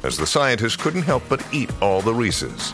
[0.04, 2.72] as the scientists couldn't help but eat all the Reese's.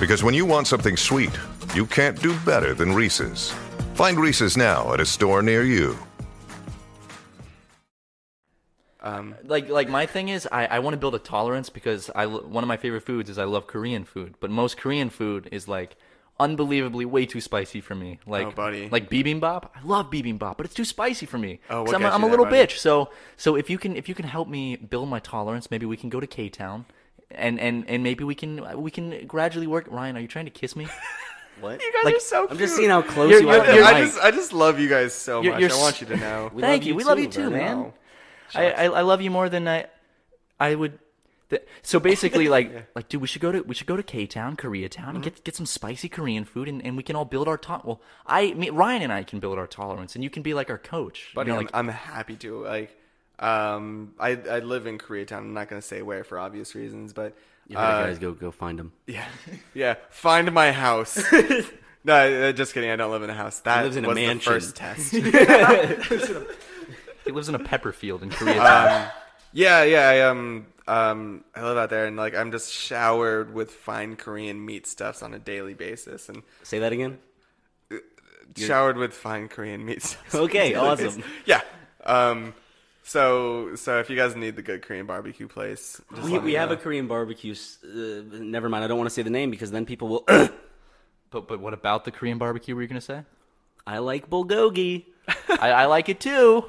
[0.00, 1.30] Because when you want something sweet,
[1.74, 3.50] you can't do better than Reese's.
[3.94, 5.96] Find Reese's now at a store near you.
[9.00, 12.24] Um, like like my thing is I, I want to build a tolerance because I
[12.26, 15.68] one of my favorite foods is I love Korean food, but most Korean food is
[15.68, 15.96] like
[16.40, 18.18] unbelievably way too spicy for me.
[18.26, 18.88] Like, Oh, buddy.
[18.88, 19.68] like bibimbap.
[19.76, 21.60] I love bibimbap, but it's too spicy for me.
[21.70, 22.56] Oh, 'Cause what I'm, a, I'm a there, little buddy?
[22.56, 22.78] bitch.
[22.78, 25.96] So, so if you can, if you can help me build my tolerance, maybe we
[25.98, 26.86] can go to K Town,
[27.36, 29.86] and and and maybe we can we can gradually work.
[29.90, 30.86] Ryan, are you trying to kiss me?
[31.60, 31.80] What?
[31.80, 32.50] You guys Like, are so cute.
[32.50, 33.56] I'm just seeing how close You're- you are.
[33.64, 35.60] you're- you're- I just I just love you guys so You're- much.
[35.60, 36.50] you're I s- want you to know.
[36.52, 36.94] We Thank love you.
[36.96, 37.92] We love you too, man.
[38.54, 39.86] I, I I love you more than I
[40.58, 40.98] I would.
[41.50, 44.26] Th- so basically, like like dude, we should go to we should go to K
[44.26, 45.20] Town, Koreatown, and mm-hmm.
[45.22, 48.00] get get some spicy Korean food, and, and we can all build our to- well.
[48.26, 50.78] I me, Ryan and I can build our tolerance, and you can be like our
[50.78, 51.30] coach.
[51.36, 52.64] Buddy, you know, I'm, like I'm happy to.
[52.64, 52.90] Like,
[53.38, 55.38] um, I I live in Koreatown.
[55.38, 57.36] I'm not gonna say where for obvious reasons, but
[57.68, 58.92] You uh, guys go go find him.
[59.06, 59.26] yeah,
[59.74, 59.94] yeah.
[60.10, 61.20] Find my house.
[62.04, 62.90] no, uh, just kidding.
[62.90, 63.60] I don't live in a house.
[63.60, 64.52] That lives in a was mansion.
[64.52, 65.12] the first test.
[67.24, 69.10] he lives in a pepper field in Koreatown.
[69.52, 70.08] yeah, yeah.
[70.08, 74.64] I um um I live out there, and like I'm just showered with fine Korean
[74.64, 77.18] meat stuffs on a daily basis, and Say that again.
[78.56, 80.34] showered with fine Korean meat stuffs.
[80.34, 81.20] Okay, on a daily awesome.
[81.20, 81.32] basis.
[81.46, 81.60] Yeah.
[82.04, 82.54] Um.
[83.06, 86.46] So so if you guys need the good Korean barbecue place, just We, let me
[86.46, 87.54] we have a Korean barbecue.
[87.84, 88.82] Uh, never mind.
[88.82, 90.24] I don't want to say the name because then people will.
[91.30, 92.74] but but what about the Korean barbecue?
[92.74, 93.22] Were you gonna say?
[93.86, 95.04] I like bulgogi.
[95.48, 96.64] I, I like it too.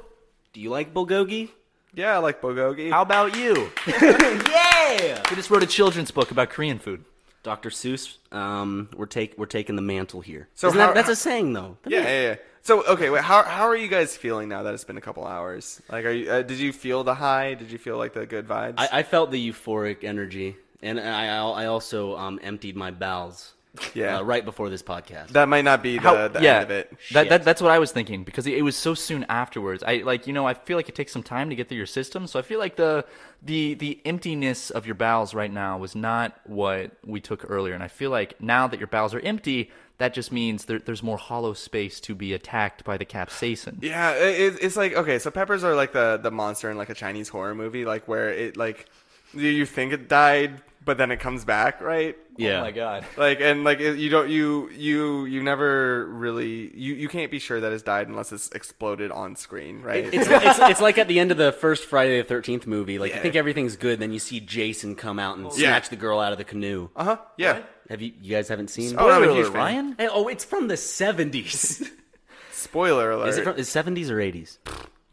[0.52, 1.50] Do you like bulgogi?
[1.94, 2.92] Yeah, I like bulgogi.
[2.92, 3.72] How about you?
[4.86, 5.22] Yeah.
[5.30, 7.04] We just wrote a children's book about Korean food.
[7.44, 7.70] Dr.
[7.70, 10.48] Seuss, um, we're take we're taking the mantle here.
[10.54, 11.78] So Isn't that- that's a saying though.
[11.88, 12.36] Yeah, yeah, yeah.
[12.66, 15.24] So okay, wait, how how are you guys feeling now that it's been a couple
[15.28, 15.80] hours?
[15.88, 16.32] Like, are you?
[16.32, 17.54] Uh, did you feel the high?
[17.54, 18.74] Did you feel like the good vibes?
[18.80, 23.52] I, I felt the euphoric energy, and I I I also um, emptied my bowels.
[23.94, 24.20] Yeah.
[24.20, 25.32] uh, right before this podcast.
[25.32, 26.98] that might not be the, How- the yeah, end of it.
[27.12, 29.84] That, that that's what I was thinking because it, it was so soon afterwards.
[29.86, 31.86] I like you know I feel like it takes some time to get through your
[31.86, 33.04] system, so I feel like the
[33.44, 37.84] the the emptiness of your bowels right now was not what we took earlier, and
[37.84, 41.18] I feel like now that your bowels are empty, that just means there, there's more
[41.18, 43.82] hollow space to be attacked by the capsaicin.
[43.82, 46.96] Yeah, it, it's like okay, so peppers are like the the monster in like a
[46.96, 48.88] Chinese horror movie, like where it like
[49.34, 52.18] you, you think it died, but then it comes back, right?
[52.38, 52.60] yeah.
[52.60, 53.06] Oh my god.
[53.16, 57.40] Like and like it, you don't you you you never really you you can't be
[57.40, 60.04] sure that it's died unless it's exploded on screen, right?
[60.14, 63.00] It's, it's, it's like at the end of the first Friday the Thirteenth movie.
[63.00, 65.70] Like you think everything's good, then you see Jason come out and Yeah.
[65.70, 66.90] snatch the girl out of the canoe.
[66.98, 67.18] uh huh.
[67.38, 67.62] Yeah.
[67.90, 68.96] Have you you guys haven't seen?
[68.98, 69.62] Oh, I'm a Spoiler huge alert, fan.
[69.62, 69.96] Ryan.
[69.98, 71.90] Hey, oh, it's from the seventies.
[72.52, 73.30] Spoiler alert.
[73.30, 74.60] is it from the seventies or eighties?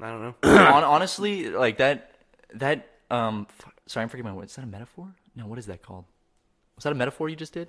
[0.01, 0.35] I don't know.
[0.45, 2.13] Hon- honestly, like that
[2.55, 3.47] that um.
[3.61, 4.47] f- Sorry, I'm forgetting my word.
[4.47, 5.09] Is that a metaphor?
[5.37, 6.05] No, what is that called?
[6.77, 7.69] Was that a metaphor you just did?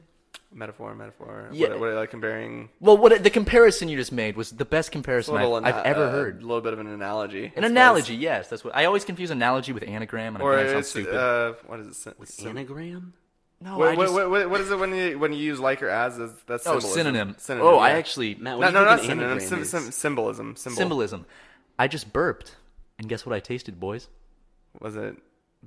[0.55, 1.49] metaphor, metaphor.
[1.51, 1.69] Yeah.
[1.69, 2.69] What, what like comparing?
[2.79, 6.05] Well, what the comparison you just made was the best comparison I've, little I've ever
[6.05, 6.37] uh, heard.
[6.41, 7.51] A little bit of an analogy.
[7.55, 10.67] An analogy, yes, that's what I always confuse analogy with anagram, and Or I think
[10.67, 11.15] I sound it's stupid.
[11.15, 11.95] uh, what is it?
[11.95, 13.13] Sim- sim- Anagram.
[13.63, 15.59] No, what, I what, just, what, what- what is it when you when you use
[15.59, 16.17] like or as?
[16.17, 16.91] That's, that's oh, symbolism.
[16.93, 17.35] synonym.
[17.37, 17.67] Synonym.
[17.67, 19.39] oh, I actually Matt, No, what do no, you not synonym.
[19.39, 20.55] Sim, sim, symbolism.
[20.55, 20.75] Symbol.
[20.77, 21.25] symbolism.
[21.79, 22.55] I just burped,
[22.99, 24.07] and guess what I tasted, boys?
[24.79, 25.15] Was it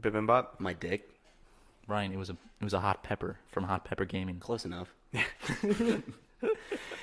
[0.00, 0.46] bibimbap?
[0.58, 1.08] My dick.
[1.88, 4.38] Ryan, it was a it was a hot pepper from Hot Pepper Gaming.
[4.40, 4.92] Close enough.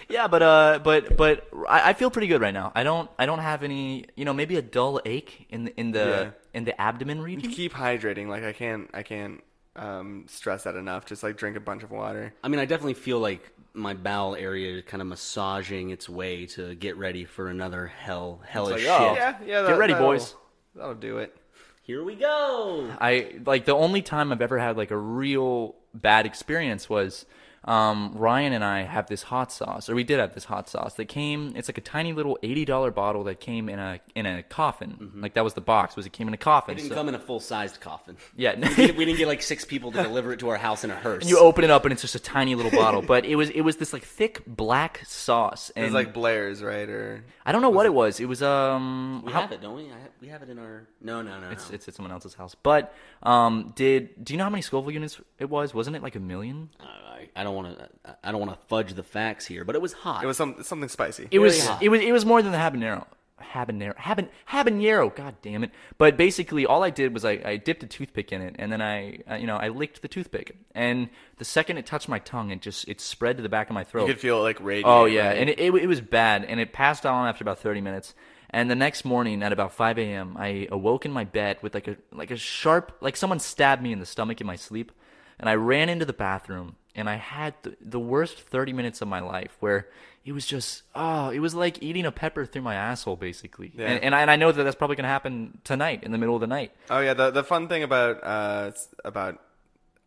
[0.09, 2.71] Yeah, but uh, but but I, I feel pretty good right now.
[2.75, 5.91] I don't I don't have any you know maybe a dull ache in the, in
[5.91, 6.29] the Yeah.
[6.53, 7.49] in the abdomen region.
[7.51, 8.27] Keep hydrating.
[8.27, 9.41] Like I can't I can't
[9.75, 11.05] um, stress that enough.
[11.05, 12.33] Just like drink a bunch of water.
[12.43, 16.45] I mean, I definitely feel like my bowel area is kind of massaging its way
[16.45, 19.09] to get ready for another hell hellish like, oh.
[19.09, 19.17] shit.
[19.17, 19.67] Yeah, yeah.
[19.67, 20.35] Get ready, that'll- boys.
[20.75, 21.35] That'll do it.
[21.83, 22.89] Here we go.
[23.01, 27.25] I like the only time I've ever had like a real bad experience was
[27.65, 30.95] um, Ryan and I have this hot sauce, or we did have this hot sauce
[30.95, 31.53] that came.
[31.55, 35.11] It's like a tiny little eighty dollar bottle that came in a in a coffin.
[35.15, 35.95] Like that was the box.
[35.95, 36.73] Was it came in a coffin?
[36.73, 38.17] It didn't so- come in a full sized coffin.
[38.35, 38.55] yeah.
[38.57, 40.91] we, didn't, we didn't get like six people to deliver it to our house in
[40.91, 41.21] a hearse.
[41.21, 43.49] and you open it up and it's just a tiny little bottle, but it was
[43.51, 46.89] it was this like thick black sauce, and it was like Blair's, right?
[46.89, 48.19] Or I don't know what it was.
[48.19, 49.85] It was um we how- have it, don't we?
[49.85, 50.87] I have, we have it in our.
[51.01, 51.49] No, no, no.
[51.49, 51.75] It's no.
[51.75, 52.55] it's at someone else's house.
[52.55, 52.93] But
[53.23, 55.73] um, did do you know how many Scoville units it was?
[55.73, 56.69] Wasn't it like a million?
[56.79, 57.89] I, I don't want to.
[58.23, 60.23] I don't want to fudge the facts here, but it was hot.
[60.23, 61.27] it was some something spicy.
[61.31, 61.81] It was hot.
[61.81, 63.05] it was it was more than the habanero.
[63.41, 65.13] Habanero, haban, habanero.
[65.13, 65.71] God damn it!
[65.97, 68.81] But basically, all I did was I, I dipped a toothpick in it, and then
[68.81, 70.55] I, uh, you know, I licked the toothpick.
[70.73, 73.73] And the second it touched my tongue, it just it spread to the back of
[73.73, 74.07] my throat.
[74.07, 74.85] you could feel it like radiate.
[74.85, 75.37] Oh yeah, right?
[75.37, 78.13] and it, it it was bad, and it passed on after about thirty minutes.
[78.49, 81.87] And the next morning at about five a.m., I awoke in my bed with like
[81.87, 84.91] a like a sharp like someone stabbed me in the stomach in my sleep,
[85.39, 89.07] and I ran into the bathroom, and I had the, the worst thirty minutes of
[89.07, 89.87] my life where
[90.25, 93.71] it was just oh, it was like eating a pepper through my asshole basically.
[93.75, 93.87] Yeah.
[93.87, 96.35] And, and I, and I know that that's probably gonna happen tonight in the middle
[96.35, 96.71] of the night.
[96.89, 98.71] Oh yeah, the the fun thing about uh
[99.03, 99.39] about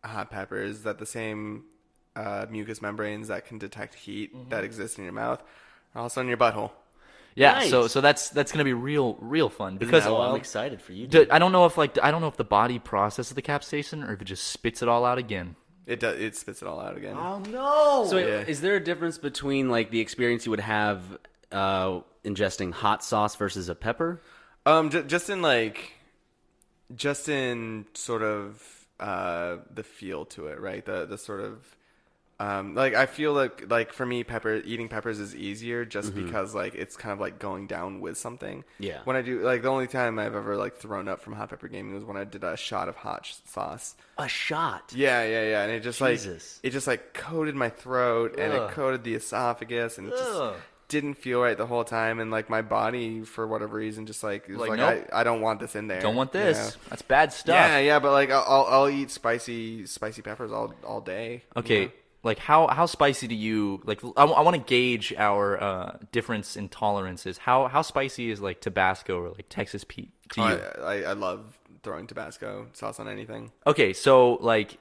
[0.03, 1.65] hot pepper is that the same
[2.15, 4.49] uh, mucous membranes that can detect heat Mm-hmm.
[4.49, 5.43] that exist in your mouth
[5.93, 6.71] are also in your butthole.
[7.35, 7.91] Yeah, so Nice.
[7.91, 11.05] so that's that's gonna be real real fun because Oh, I'm excited for you.
[11.05, 14.07] D- I don't know if like I don't know if the body processes the capsaicin
[14.07, 15.55] or if it just spits it all out again.
[15.87, 16.19] It does.
[16.19, 17.15] It spits it all out again.
[17.17, 18.05] Oh no!
[18.09, 18.41] So wait, Yeah.
[18.45, 21.01] is there a difference between like the experience you would have
[21.51, 24.21] uh, ingesting hot sauce versus a pepper?
[24.65, 25.93] Um, j- just in like,
[26.93, 28.61] just in sort of
[28.99, 30.83] uh the feel to it, right?
[30.85, 31.63] The the sort of
[32.39, 36.53] um like I feel like like for me, pepper eating peppers is easier just because
[36.53, 38.63] like it's kind of like going down with something.
[38.77, 38.99] Yeah.
[39.05, 41.67] When I do like the only time I've ever like thrown up from hot pepper
[41.67, 43.95] gaming was when I did a shot of hot sh- sauce.
[44.19, 44.93] A shot.
[44.95, 46.59] Yeah, yeah, yeah, and it just Jesus.
[46.63, 50.29] like it just like coated my throat and it coated the esophagus and it just
[50.39, 50.53] Ugh.
[50.89, 54.47] didn't feel right the whole time and like my body for whatever reason just like
[54.47, 55.07] was Like, like, nope.
[55.11, 56.01] I, I don't want this in there.
[56.01, 56.77] Don't want this.
[56.89, 57.55] That's bad stuff.
[57.55, 61.43] Yeah, yeah, but like I'll I'll, eat spicy spicy peppers all all day.
[61.55, 61.91] you Okay, know?
[62.27, 64.01] Like how how spicy do you like?
[64.15, 67.37] I, want to gauge our uh, difference in tolerances.
[67.39, 70.83] How how spicy is like Tabasco or like Texas Pete to Oh, you?
[70.83, 73.51] I, I I love throwing Tabasco sauce on anything.
[73.65, 74.77] Okay, so like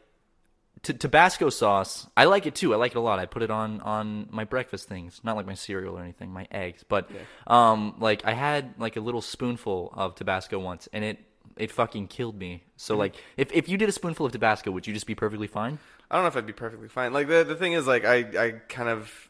[0.83, 2.75] t- Tabasco sauce, I like it too.
[2.75, 3.19] I like it a lot.
[3.19, 6.47] I put it on on my breakfast things, not like my cereal or anything, my
[6.51, 6.85] eggs.
[6.87, 7.09] But
[7.47, 11.19] um, like I had like a little spoonful of Tabasco once, and it
[11.57, 12.65] it fucking killed me.
[12.77, 12.99] So Mm-hmm.
[12.99, 15.79] like, if if you did a spoonful of Tabasco, would you just be perfectly fine?
[16.11, 17.13] I don't know if I'd be perfectly fine.
[17.13, 19.29] Like the the thing is, like I I kind of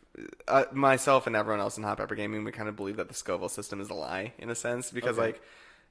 [0.49, 3.15] uh, myself and everyone else in Hot Pepper Gaming, we kind of believe that the
[3.15, 5.41] Scoville system is a lie in a sense because like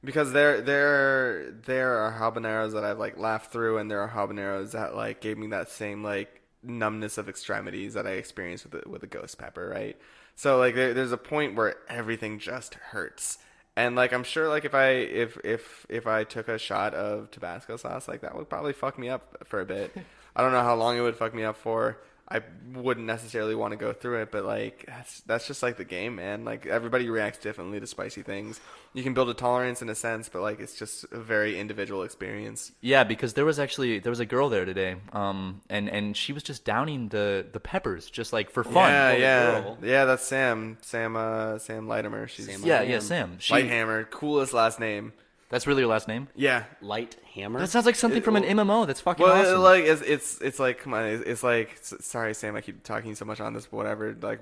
[0.04, 4.72] because there there there are habaneros that I've like laughed through, and there are habaneros
[4.72, 8.90] that like gave me that same like numbness of extremities that I experienced with the,
[8.90, 9.98] with a ghost pepper, right?
[10.36, 13.38] So like there, there's a point where everything just hurts.
[13.76, 17.30] And like I'm sure like if I if if if I took a shot of
[17.32, 19.96] Tabasco sauce like that would probably fuck me up for a bit.
[20.36, 21.98] I don't know how long it would fuck me up for.
[22.28, 22.42] I
[22.74, 26.16] wouldn't necessarily want to go through it, but like that's that's just like the game,
[26.16, 26.44] man.
[26.44, 28.60] Like everybody reacts differently to spicy things.
[28.94, 32.02] You can build a tolerance in a sense, but like it's just a very individual
[32.02, 32.72] experience.
[32.82, 36.34] Yeah, because there was actually there was a girl there today, um, and and she
[36.34, 38.90] was just downing the the peppers just like for fun.
[38.92, 39.78] Yeah, Holy yeah, girl.
[39.84, 40.06] yeah.
[40.06, 42.28] That's Sam, Sam, uh, Sam Lighthammer.
[42.28, 43.00] She's Sam yeah, yeah.
[43.00, 45.14] Sam, she, Lighthammer, coolest last name.
[45.56, 46.28] That's really your last name.
[46.36, 47.60] Yeah, Light hammer.
[47.60, 48.86] That sounds like something from an MMO.
[48.86, 49.62] That's fucking Well, awesome.
[49.62, 52.84] like it's, it's it's like come on, it's, it's like s- sorry Sam, I keep
[52.84, 54.14] talking so much on this, but whatever.
[54.22, 54.42] Like,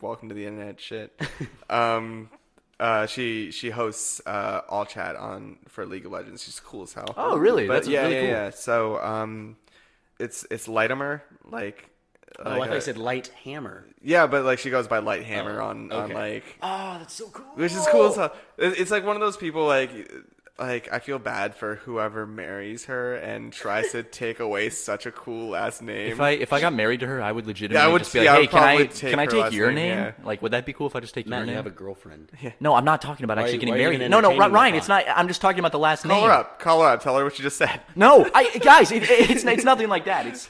[0.00, 1.18] welcome to the internet, shit.
[1.70, 2.30] um,
[2.80, 6.42] uh, she she hosts uh all chat on for League of Legends.
[6.42, 7.14] She's cool as hell.
[7.16, 7.66] Oh, really?
[7.68, 8.30] But That's yeah, really yeah, cool.
[8.30, 8.50] yeah.
[8.50, 9.56] So um,
[10.18, 11.88] it's it's Lighthammer, like.
[12.38, 13.84] oh, I like thought you a- said light hammer.
[14.02, 16.14] yeah, but like she goes by Lighthammer Oh, on on okay.
[16.14, 17.44] like Oh, that's so cool.
[17.54, 18.32] which is cool as hell.
[18.56, 19.90] It- It's like one of those people like
[20.60, 25.10] like I feel bad for whoever marries her and tries to take away such a
[25.10, 26.12] cool last name.
[26.12, 28.12] if I if I got married to her, I would legitimately Yeah, I would- just
[28.12, 29.98] be like, yeah, I hey, would can I take can I take your name, name?
[30.18, 30.24] yeah.
[30.24, 31.56] Like, would that be cool if I just take Matt, your you name?
[31.56, 32.30] have a girlfriend.
[32.60, 34.00] No, I'm not talking about Why- actually getting why married.
[34.00, 35.04] No, no, entertain Ryan, the it's not.
[35.16, 36.26] I'm just talking about the last call name.
[36.28, 37.80] her up, call her up, tell her what you just said.
[37.96, 40.26] No, I guys, it, it's it's nothing like that.
[40.26, 40.48] It's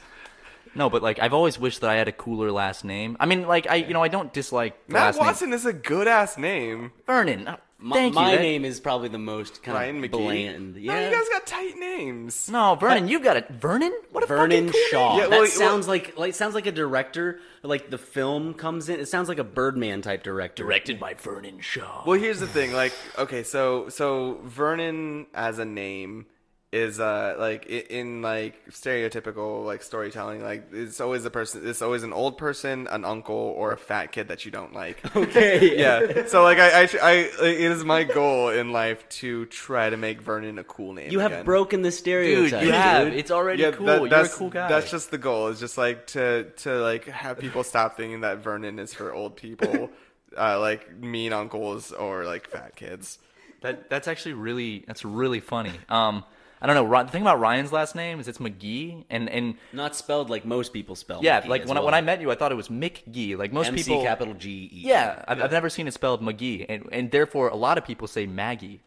[0.74, 3.16] no, but like I've always wished that I had a cooler last name.
[3.20, 5.26] I mean, like I, you know, I don't dislike the Matt last name.
[5.26, 6.92] Watson is a good ass name.
[7.06, 7.56] Vernon.
[7.82, 10.18] My, Thank my that- name is probably the most kind Ryan of Magee.
[10.18, 10.74] bland.
[10.76, 12.50] Oh, yeah, No, you guys got tight names.
[12.50, 13.48] No, Vernon, you got it.
[13.48, 13.92] Vernon?
[14.12, 15.12] What a Vernon fucking cool Shaw.
[15.12, 15.22] name.
[15.22, 17.40] Yeah, that well, sounds like like sounds like a director.
[17.62, 19.00] Like the film comes in.
[19.00, 20.62] It sounds like a Birdman type director.
[20.62, 22.02] Directed by Vernon Shaw.
[22.06, 22.72] Well, here's the thing.
[22.72, 26.26] Like, okay, so so Vernon as a name
[26.72, 32.04] is uh like in like stereotypical like storytelling like it's always a person it's always
[32.04, 35.76] an old person an uncle or a fat kid that you don't like Okay.
[35.78, 37.12] yeah so like I, I I
[37.46, 41.18] it is my goal in life to try to make Vernon a cool name You
[41.18, 41.44] have again.
[41.44, 42.64] broken the Dude, stereotype.
[42.64, 43.08] you have.
[43.08, 43.16] dude.
[43.18, 43.86] It's already yeah, cool.
[43.86, 44.68] that- You're a that's, cool guy.
[44.68, 45.48] That's just the goal.
[45.48, 49.34] Is just like to to like have people stop thinking that Vernon is for old
[49.36, 49.90] people,
[50.38, 53.18] uh, like mean uncles or like fat kids.
[53.62, 55.72] That that's actually really that's really funny.
[55.88, 56.24] Um,
[56.62, 57.02] I don't know.
[57.04, 60.72] The thing about Ryan's last name is it's Magee, and and Not spelled like most
[60.72, 61.20] people spell.
[61.22, 63.34] yeah, McGee like as when I, when I met you, I thought it was Magee.
[63.36, 64.82] Like most MC people, capital G E.
[64.86, 68.06] Yeah, I've, I've never seen it spelled McGee, and and therefore a lot of people
[68.08, 68.80] say Maggie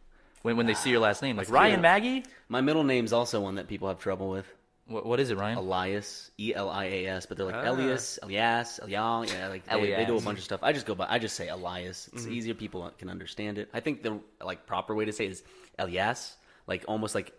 [0.44, 2.24] when when they see your last name, like Ryan Maggie.
[2.50, 4.46] My middle name's also one that people have trouble with.
[4.86, 5.58] What, what is it, Ryan?
[5.58, 7.70] Elias, E L I A S, but they're like Ah.
[7.72, 9.34] Elias, Elias, Elias.
[9.34, 10.60] Yeah, like they, they do a bunch of stuff.
[10.62, 11.08] I just go by.
[11.10, 12.10] I just say Elias.
[12.14, 12.34] It's Mm-hmm.
[12.34, 12.54] easier.
[12.54, 13.70] People can understand it.
[13.74, 15.44] I think the like proper way to say it is
[15.80, 16.36] Elias,
[16.68, 17.32] like almost like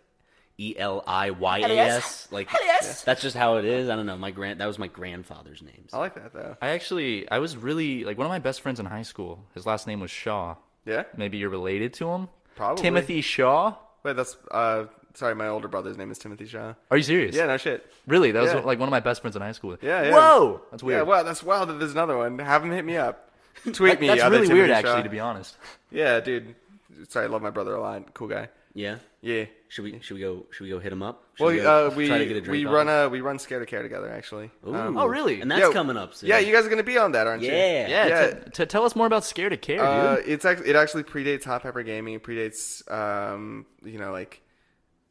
[0.57, 2.27] E L I Y A S.
[2.31, 2.49] Like
[3.05, 3.89] that's just how it is.
[3.89, 4.17] I don't know.
[4.17, 5.85] My grand that was my grandfather's name.
[5.93, 6.55] I like that though.
[6.61, 9.43] I actually I was really like one of my best friends in high school.
[9.53, 10.55] His last name was Shaw.
[10.85, 11.03] Yeah.
[11.17, 12.29] Maybe you're related to him.
[12.55, 12.81] Probably.
[12.81, 13.75] Timothy Shaw.
[14.03, 16.73] Wait, that's uh sorry, my older brother's name is Timothy Shaw.
[16.91, 17.35] Are you serious?
[17.35, 17.85] Yeah, no shit.
[18.07, 18.31] Really?
[18.31, 18.59] That was Yeah.
[18.59, 19.75] like one of my best friends in high school.
[19.81, 20.11] Yeah, yeah.
[20.11, 20.99] Whoa, that's weird.
[20.99, 22.37] Yeah, wow, that's wild that there's another one.
[22.39, 23.29] Have him hit me up.
[23.73, 24.07] Tweet me.
[24.07, 24.89] That's other really weird, Timothy Shaw.
[24.89, 25.57] actually, to be honest.
[25.91, 26.55] Yeah, dude.
[27.09, 28.13] Sorry, I love my brother a lot.
[28.13, 28.49] Cool guy.
[28.75, 28.97] Yeah.
[29.21, 29.45] Yeah.
[29.69, 31.23] Should we should we go should we go hit him up?
[31.35, 33.09] Should Well, we, go uh, we try to get a drink we off run a
[33.09, 34.51] we run Scared to Care together actually.
[34.67, 34.75] Ooh.
[34.75, 35.41] Um, Oh, really?
[35.41, 36.29] And that's yeah, coming up soon.
[36.29, 37.49] Yeah, you guys are gonna be on that, aren't you?
[37.51, 37.87] Yeah.
[37.87, 38.07] Yeah.
[38.07, 38.31] Yeah.
[38.33, 40.27] T- t- tell us more about Scared to Care, Uh, dude.
[40.27, 42.13] it's actually it actually predates Hot Pepper Gaming.
[42.13, 44.41] It predates um, you know like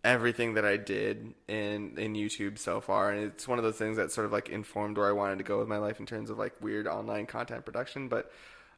[0.04, 3.96] everything that I did in in YouTube so far, and it's one of those things
[3.96, 6.28] that sort of like informed where I wanted to go with my life in terms
[6.30, 8.08] of like weird online content production.
[8.08, 8.30] But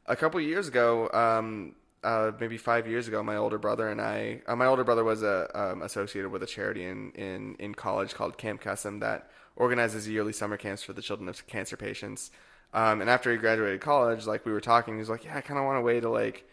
[0.05, 1.75] a couple years ago, um,
[2.07, 5.23] uh, maybe five years ago, my older brother and I, uh, my older brother was
[5.23, 10.07] uh, um, associated with a charity in, in, in college called Camp Kesem that organizes
[10.07, 12.31] yearly summer camps for the children of cancer patients.
[12.73, 15.41] Um, and after he graduated college, like we were talking, he was like, "Yeah, I
[15.41, 16.47] kind of want a way to like,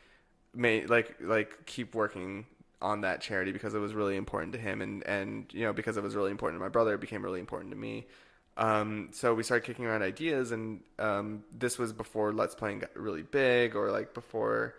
[0.54, 2.46] may like like keep working
[2.82, 5.96] on that charity because it was really important to him, and and you know because
[5.96, 8.06] it was really important to my brother, it became really important to me."
[8.56, 12.96] Um, so we started kicking around ideas, and um, this was before Let's Playing got
[12.96, 14.74] really big, or like before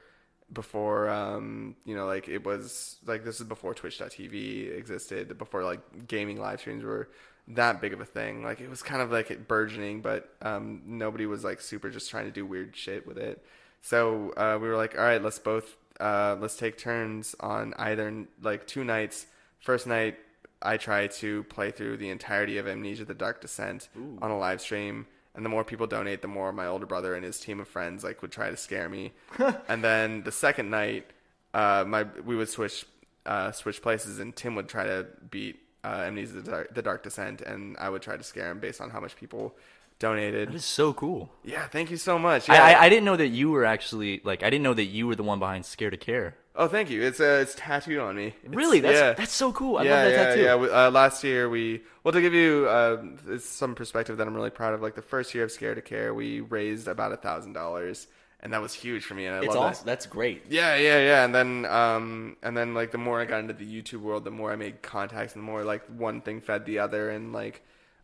[0.54, 6.08] before um you know like it was like this is before twitch.tv existed before like
[6.08, 7.10] gaming live streams were
[7.48, 8.44] that big of a thing.
[8.44, 12.10] Like it was kind of like it burgeoning but um nobody was like super just
[12.10, 13.44] trying to do weird shit with it.
[13.82, 18.26] So uh we were like all right let's both uh let's take turns on either
[18.42, 19.28] like two nights.
[19.60, 20.18] First night
[20.62, 23.90] i try to play through the entirety of amnesia the dark descent
[24.22, 27.24] on a live stream and the more people donate, the more my older brother and
[27.24, 29.14] his team of friends like would try to scare me.
[29.68, 31.08] and then the second night,
[31.54, 32.86] uh, my we would switch
[33.26, 37.04] uh, switch places, and Tim would try to beat uh, Amnesia: the Dark, the Dark
[37.04, 39.56] Descent, and I would try to scare him based on how much people
[40.00, 40.50] donated.
[40.50, 41.32] That is so cool.
[41.44, 42.50] Yeah, thank you so much.
[42.50, 42.64] I, Yeah.
[42.80, 45.16] I, I didn't know that you were actually like I didn't know that you were
[45.16, 46.36] the one behind Scared to Care.
[46.56, 47.02] Oh, thank you.
[47.02, 48.28] It's uh, it's tattooed on me.
[48.28, 48.80] It's- Really?
[48.80, 49.14] That's yeah.
[49.14, 49.78] that's so cool.
[49.78, 50.42] I yeah, love that yeah, tattoo.
[50.44, 54.28] Yeah, We- Uh, last year we well to give you uh, it's some perspective that
[54.28, 54.82] I'm really proud of.
[54.82, 58.08] Like the first year of Scare to Care, we raised about a thousand dollars,
[58.42, 59.26] and that was huge for me.
[59.26, 59.86] And I It's love that.
[59.86, 60.44] That's great.
[60.50, 61.26] Yeah, yeah, yeah.
[61.26, 64.32] And then, um, and then like the more I got into the YouTube world, the
[64.32, 67.10] more I made contacts, and the more like one thing fed the other.
[67.10, 67.64] And like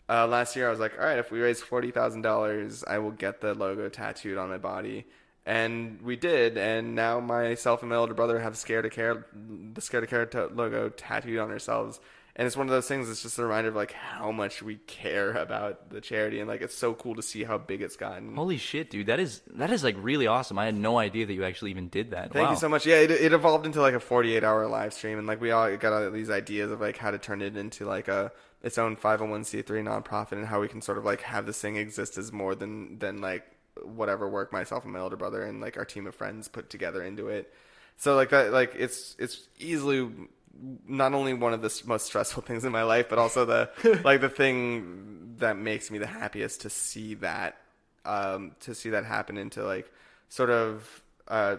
[0.10, 2.98] uh, last year, I was like, all right, if we raise forty thousand dollars, I
[2.98, 5.06] will get the logo tattooed on my body.
[5.46, 9.26] And we did, and now myself and my older brother have Scared to Care,
[9.74, 12.00] the Scared to Care t- logo tattooed on ourselves.
[12.36, 13.10] And it's one of those things.
[13.10, 16.62] It's just a reminder of like how much we care about the charity, and like
[16.62, 18.36] it's so cool to see how big it's gotten.
[18.36, 19.08] Holy shit, dude!
[19.08, 20.58] That is that is like really awesome.
[20.58, 22.32] I had no idea that you actually even did that.
[22.32, 22.52] Thank wow.
[22.52, 22.86] you so much.
[22.86, 25.76] Yeah, it, it evolved into like a 48 hour live stream, and like we all
[25.76, 28.32] got all these ideas of like how to turn it into like a
[28.64, 32.18] its own 501c3 nonprofit, and how we can sort of like have this thing exist
[32.18, 33.44] as more than than like
[33.84, 37.02] whatever work myself and my older brother and like our team of friends put together
[37.04, 37.54] into it.
[37.98, 40.10] So like that, like it's it's easily
[40.88, 44.22] not only one of the most stressful things in my life, but also the like
[44.22, 47.58] the thing that makes me the happiest to see that
[48.06, 49.92] um, to see that happen into like
[50.30, 51.58] sort of uh,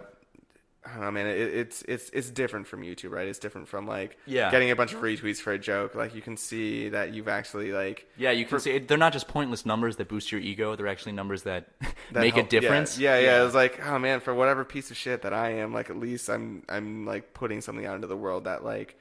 [0.84, 1.26] I don't know, man.
[1.28, 3.28] It, it's it's it's different from YouTube, right?
[3.28, 4.50] It's different from like Yeah.
[4.50, 5.94] getting a bunch of retweets for a joke.
[5.94, 9.12] Like you can see that you've actually like Yeah, you can see it, they're not
[9.12, 10.74] just pointless numbers that boost your ego.
[10.74, 12.98] They're actually numbers that, that make help- a difference.
[12.98, 13.40] Yeah, yeah, yeah.
[13.42, 15.96] It was like, oh man, for whatever piece of shit that I am, like at
[15.98, 18.98] least I'm I'm like putting something out into the world that like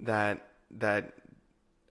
[0.00, 0.46] that
[0.78, 1.12] that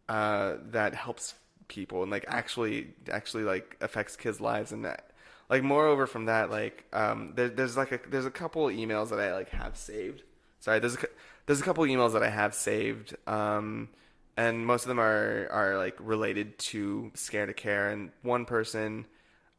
[0.09, 1.35] uh that helps
[1.67, 5.06] people and like actually actually like affects kids' lives and that
[5.49, 9.19] like moreover from that like um there, there's like a there's a couple emails that
[9.19, 10.23] I like have saved.
[10.59, 11.07] Sorry, there's a
[11.45, 13.15] there's a couple emails that I have saved.
[13.27, 13.89] Um
[14.35, 19.05] and most of them are are like related to Scare to Care and one person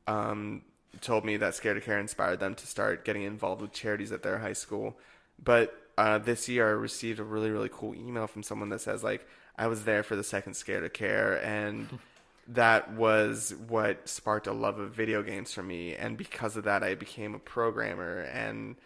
[0.09, 0.63] um,
[1.01, 4.23] told me that Scared to Care inspired them to start getting involved with charities at
[4.23, 4.99] their high school.
[5.43, 9.05] But uh, this year, I received a really, really cool email from someone that says,
[9.05, 9.27] like,
[9.57, 11.87] I was there for the second Scared to Care, and
[12.49, 15.95] that was what sparked a love of video games for me.
[15.95, 18.21] And because of that, I became a programmer.
[18.21, 18.77] And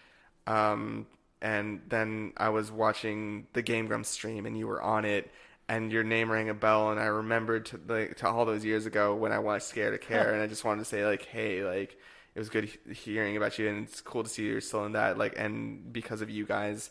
[0.46, 1.06] um,
[1.40, 5.30] and then I was watching the Game Grumps stream, and you were on it,
[5.68, 8.86] and your name rang a bell, and I remembered to like to all those years
[8.86, 11.64] ago when I watched Scared to Care, and I just wanted to say like, hey,
[11.64, 11.96] like
[12.34, 15.18] it was good hearing about you, and it's cool to see you're still in that.
[15.18, 16.90] Like, and because of you guys,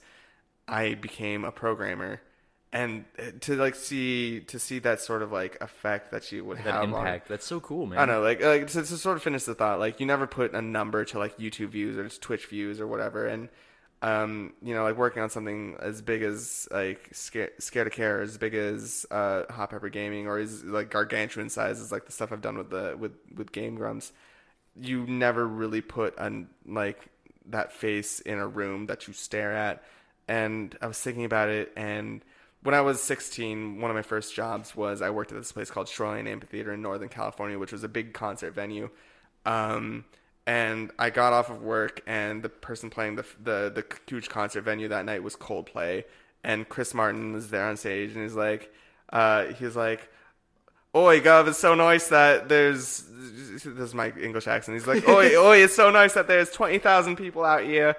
[0.68, 2.22] I became a programmer.
[2.74, 6.58] And uh, to like see to see that sort of like effect that you would
[6.60, 7.28] That have on impact.
[7.28, 8.00] That's so cool, man.
[8.00, 10.54] I know, like, like to, to sort of finish the thought, like you never put
[10.54, 13.50] a number to like YouTube views or Twitch views or whatever, and
[14.02, 18.22] um, you know, like working on something as big as like Scare, Scared to Care,
[18.22, 22.32] as big as uh, Hot Pepper Gaming, or is like gargantuan sizes, like the stuff
[22.32, 24.12] I've done with the with with Game Grumps.
[24.80, 27.00] You never really put an like
[27.48, 29.84] that face in a room that you stare at,
[30.28, 32.24] and I was thinking about it, and
[32.64, 35.72] when I was 16, one of my first jobs was I worked at this place
[35.72, 38.90] called Shoreline Amphitheater in Northern California, which was a big concert venue.
[39.46, 40.06] Um,
[40.46, 44.62] and I got off of work, and the person playing the the the huge concert
[44.62, 46.04] venue that night was Coldplay,
[46.44, 48.74] and Chris Martin was there on stage, and he's like,
[49.12, 50.10] uh, he was like.
[50.94, 53.06] Oi, Gov, it's so nice that there's.
[53.64, 54.78] This is my English accent.
[54.78, 57.96] He's like, Oi, oi, it's so nice that there's 20,000 people out here.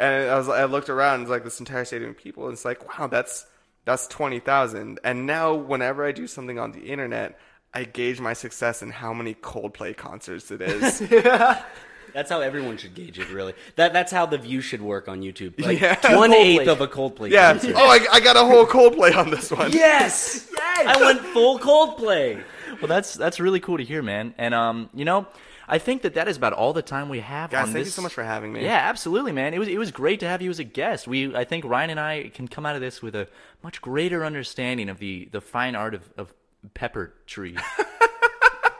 [0.00, 2.54] And I was, I looked around, and it's like this entire stadium of people, and
[2.54, 3.46] it's like, wow, that's
[3.84, 5.00] that's 20,000.
[5.04, 7.38] And now, whenever I do something on the internet,
[7.74, 10.98] I gauge my success in how many Coldplay concerts it is.
[12.14, 13.54] That's how everyone should gauge it, really.
[13.76, 15.58] That that's how the view should work on YouTube.
[15.58, 16.14] Like Yeah.
[16.16, 17.30] one eighth of a Coldplay.
[17.30, 17.52] yeah.
[17.52, 17.74] concert.
[17.74, 19.72] Oh, I, I got a whole Coldplay on this one.
[19.72, 20.46] yes.
[20.54, 22.42] Yes, I went full Coldplay.
[22.80, 24.34] Well, that's that's really cool to hear, man.
[24.36, 25.26] And um, you know,
[25.68, 27.90] I think that that is about all the time we have Guys, on thank you
[27.90, 28.62] so much for having me.
[28.64, 29.54] Yeah, absolutely, man.
[29.54, 31.06] It was it was great to have you as a guest.
[31.06, 33.28] We I think Ryan and I can come out of this with a
[33.62, 36.34] much greater understanding of the the fine art of of
[36.74, 37.56] pepper tree.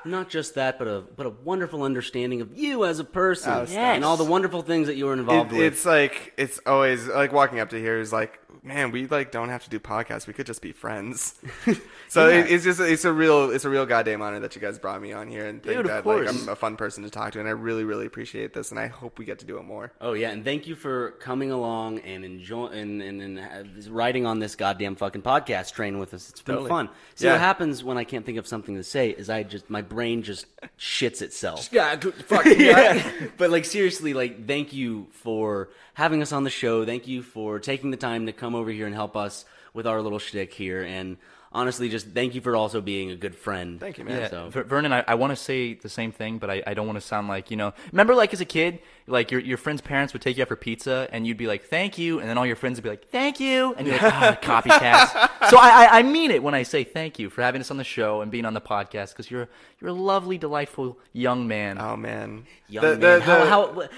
[0.05, 3.65] Not just that, but a but a wonderful understanding of you as a person, Oh,
[3.67, 3.79] stop.
[3.79, 5.73] and all the wonderful things that you were involved It, with.
[5.75, 9.49] it's like it's always like walking up to here is like, man, we like don't
[9.49, 10.27] have to do podcasts.
[10.27, 11.35] We could just be friends.
[12.09, 14.79] so it, it's just it's a real it's a real goddamn honor that you guys
[14.79, 16.29] brought me on here and think Dude, that like.
[16.29, 18.87] I'm a fun person to talk to, and I really really appreciate this, and I
[18.89, 19.93] hope we get to do it more.
[20.01, 24.39] Oh yeah, and thank you for coming along and enjoy and, and, and riding on
[24.39, 26.29] this goddamn fucking podcast train with us.
[26.31, 26.69] It's been Totally.
[26.69, 26.89] fun.
[27.15, 27.33] See Yeah.
[27.33, 30.23] what happens when I can't think of something to say is I just my brain
[30.23, 30.47] just
[30.79, 31.69] shits itself.
[31.73, 33.03] Yeah, fuck yeah.
[33.39, 36.85] but like seriously, like thank you for having us on the show.
[36.85, 40.03] Thank you for taking the time to come over here and help us with our
[40.03, 40.83] little shtick here.
[40.83, 41.17] And
[41.53, 43.79] honestly, just thank you for also being a good friend.
[43.81, 44.21] Thank you, man.
[44.23, 46.75] Yeah, So- Ver- Vernon, I, I want to say the same thing, but I, I
[46.75, 47.73] don't want to sound like you know.
[47.93, 50.57] Remember, like as a kid, like your your friend's parents would take you out for
[50.57, 53.09] pizza, and you'd be like, "Thank you," and then all your friends would be like,
[53.09, 56.65] "Thank you," and you're like, ah, "Copycats." so I, I I mean it when I
[56.65, 59.31] say thank you for having us on the show and being on the podcast because
[59.31, 59.49] you're
[59.81, 61.79] you're a lovely, delightful young man.
[61.81, 63.19] Oh man, Young The- man.
[63.19, 63.89] the- how, how,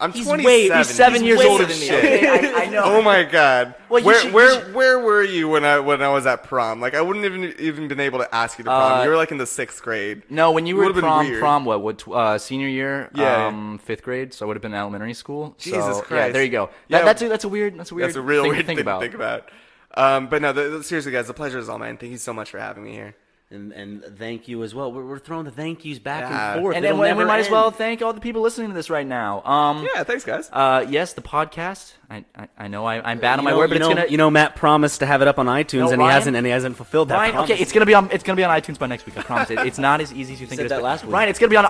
[0.00, 0.44] I'm he's 27.
[0.44, 1.92] way- he's seven years way older than me.
[1.92, 2.82] Okay, I- I know.
[2.84, 3.74] Oh my god.
[3.88, 6.80] Well, where should- where should- where were you when I when I was at prom?
[6.80, 9.00] Like I wouldn't even even been able to ask you to prom.
[9.00, 10.22] Uh, you were like in the sixth grade.
[10.30, 11.82] No, when you were at been prom, prom what?
[11.82, 12.08] What?
[12.08, 13.46] Uh, senior year, Yeah.
[13.48, 14.32] um, fifth grade.
[14.32, 15.54] So I would have been in elementary school.
[15.58, 16.32] So, Jesus Yeah, Christ.
[16.32, 16.70] there you go.
[16.88, 17.02] Yeah.
[17.04, 17.78] That's a, that's a weird.
[17.78, 18.08] That's a weird.
[18.08, 18.98] That's a real thing weird to think thing about.
[19.00, 19.48] to think about.
[19.94, 21.96] Um, but no, the, the- seriously, guys, the pleasure is all mine.
[21.96, 23.14] Thank you so much for having me here.
[23.52, 24.92] And, and thank you as well.
[24.92, 26.52] We're, we're throwing the thank yous back Yeah.
[26.54, 26.76] and forth.
[26.76, 28.88] And, It'll and, we never might as well thank all the people listening to this
[28.90, 29.42] right now.
[29.44, 30.48] Um, Yeah, thanks, guys.
[30.52, 31.94] Uh, yes, the podcast.
[32.08, 33.94] I I, I know I, I'm bad on You my know- word, but it's know,
[33.94, 34.06] gonna.
[34.08, 36.36] you know, Matt promised to have it up on iTunes, No, and Ryan- he hasn't,
[36.36, 37.14] and he hasn't fulfilled that.
[37.16, 37.50] Ryan, promise.
[37.50, 38.08] okay, it's gonna be on.
[38.12, 39.16] It's gonna be on iTunes by next week.
[39.18, 39.50] I promise.
[39.50, 40.70] It, it's not as easy as you think said it is.
[40.70, 41.12] that last week.
[41.12, 41.66] Ryan, it's gonna be on.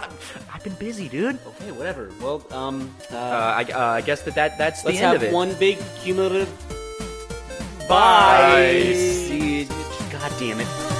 [0.52, 1.38] I've been busy, dude.
[1.46, 2.10] okay, whatever.
[2.20, 3.18] Well, um, uh, Uh,
[3.58, 5.32] I, uh, I guess that, that that's let's the end have of it.
[5.34, 6.48] one big cumulative.
[7.88, 8.92] Bye.
[8.94, 9.66] See you-
[10.10, 10.99] God damn it.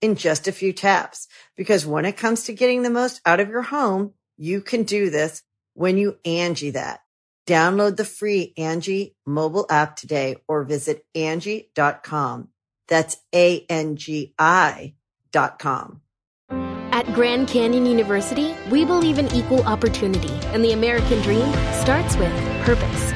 [0.00, 1.28] in just a few taps.
[1.56, 5.10] Because when it comes to getting the most out of your home, you can do
[5.10, 5.42] this
[5.74, 7.00] when you Angi that.
[7.46, 12.48] Download the free Angi mobile app today or visit Angi.com.
[12.88, 14.94] That's A-N-G-I
[15.32, 16.00] dot com.
[16.50, 22.32] At Grand Canyon University, we believe in equal opportunity, and the American dream starts with
[22.64, 23.15] purpose.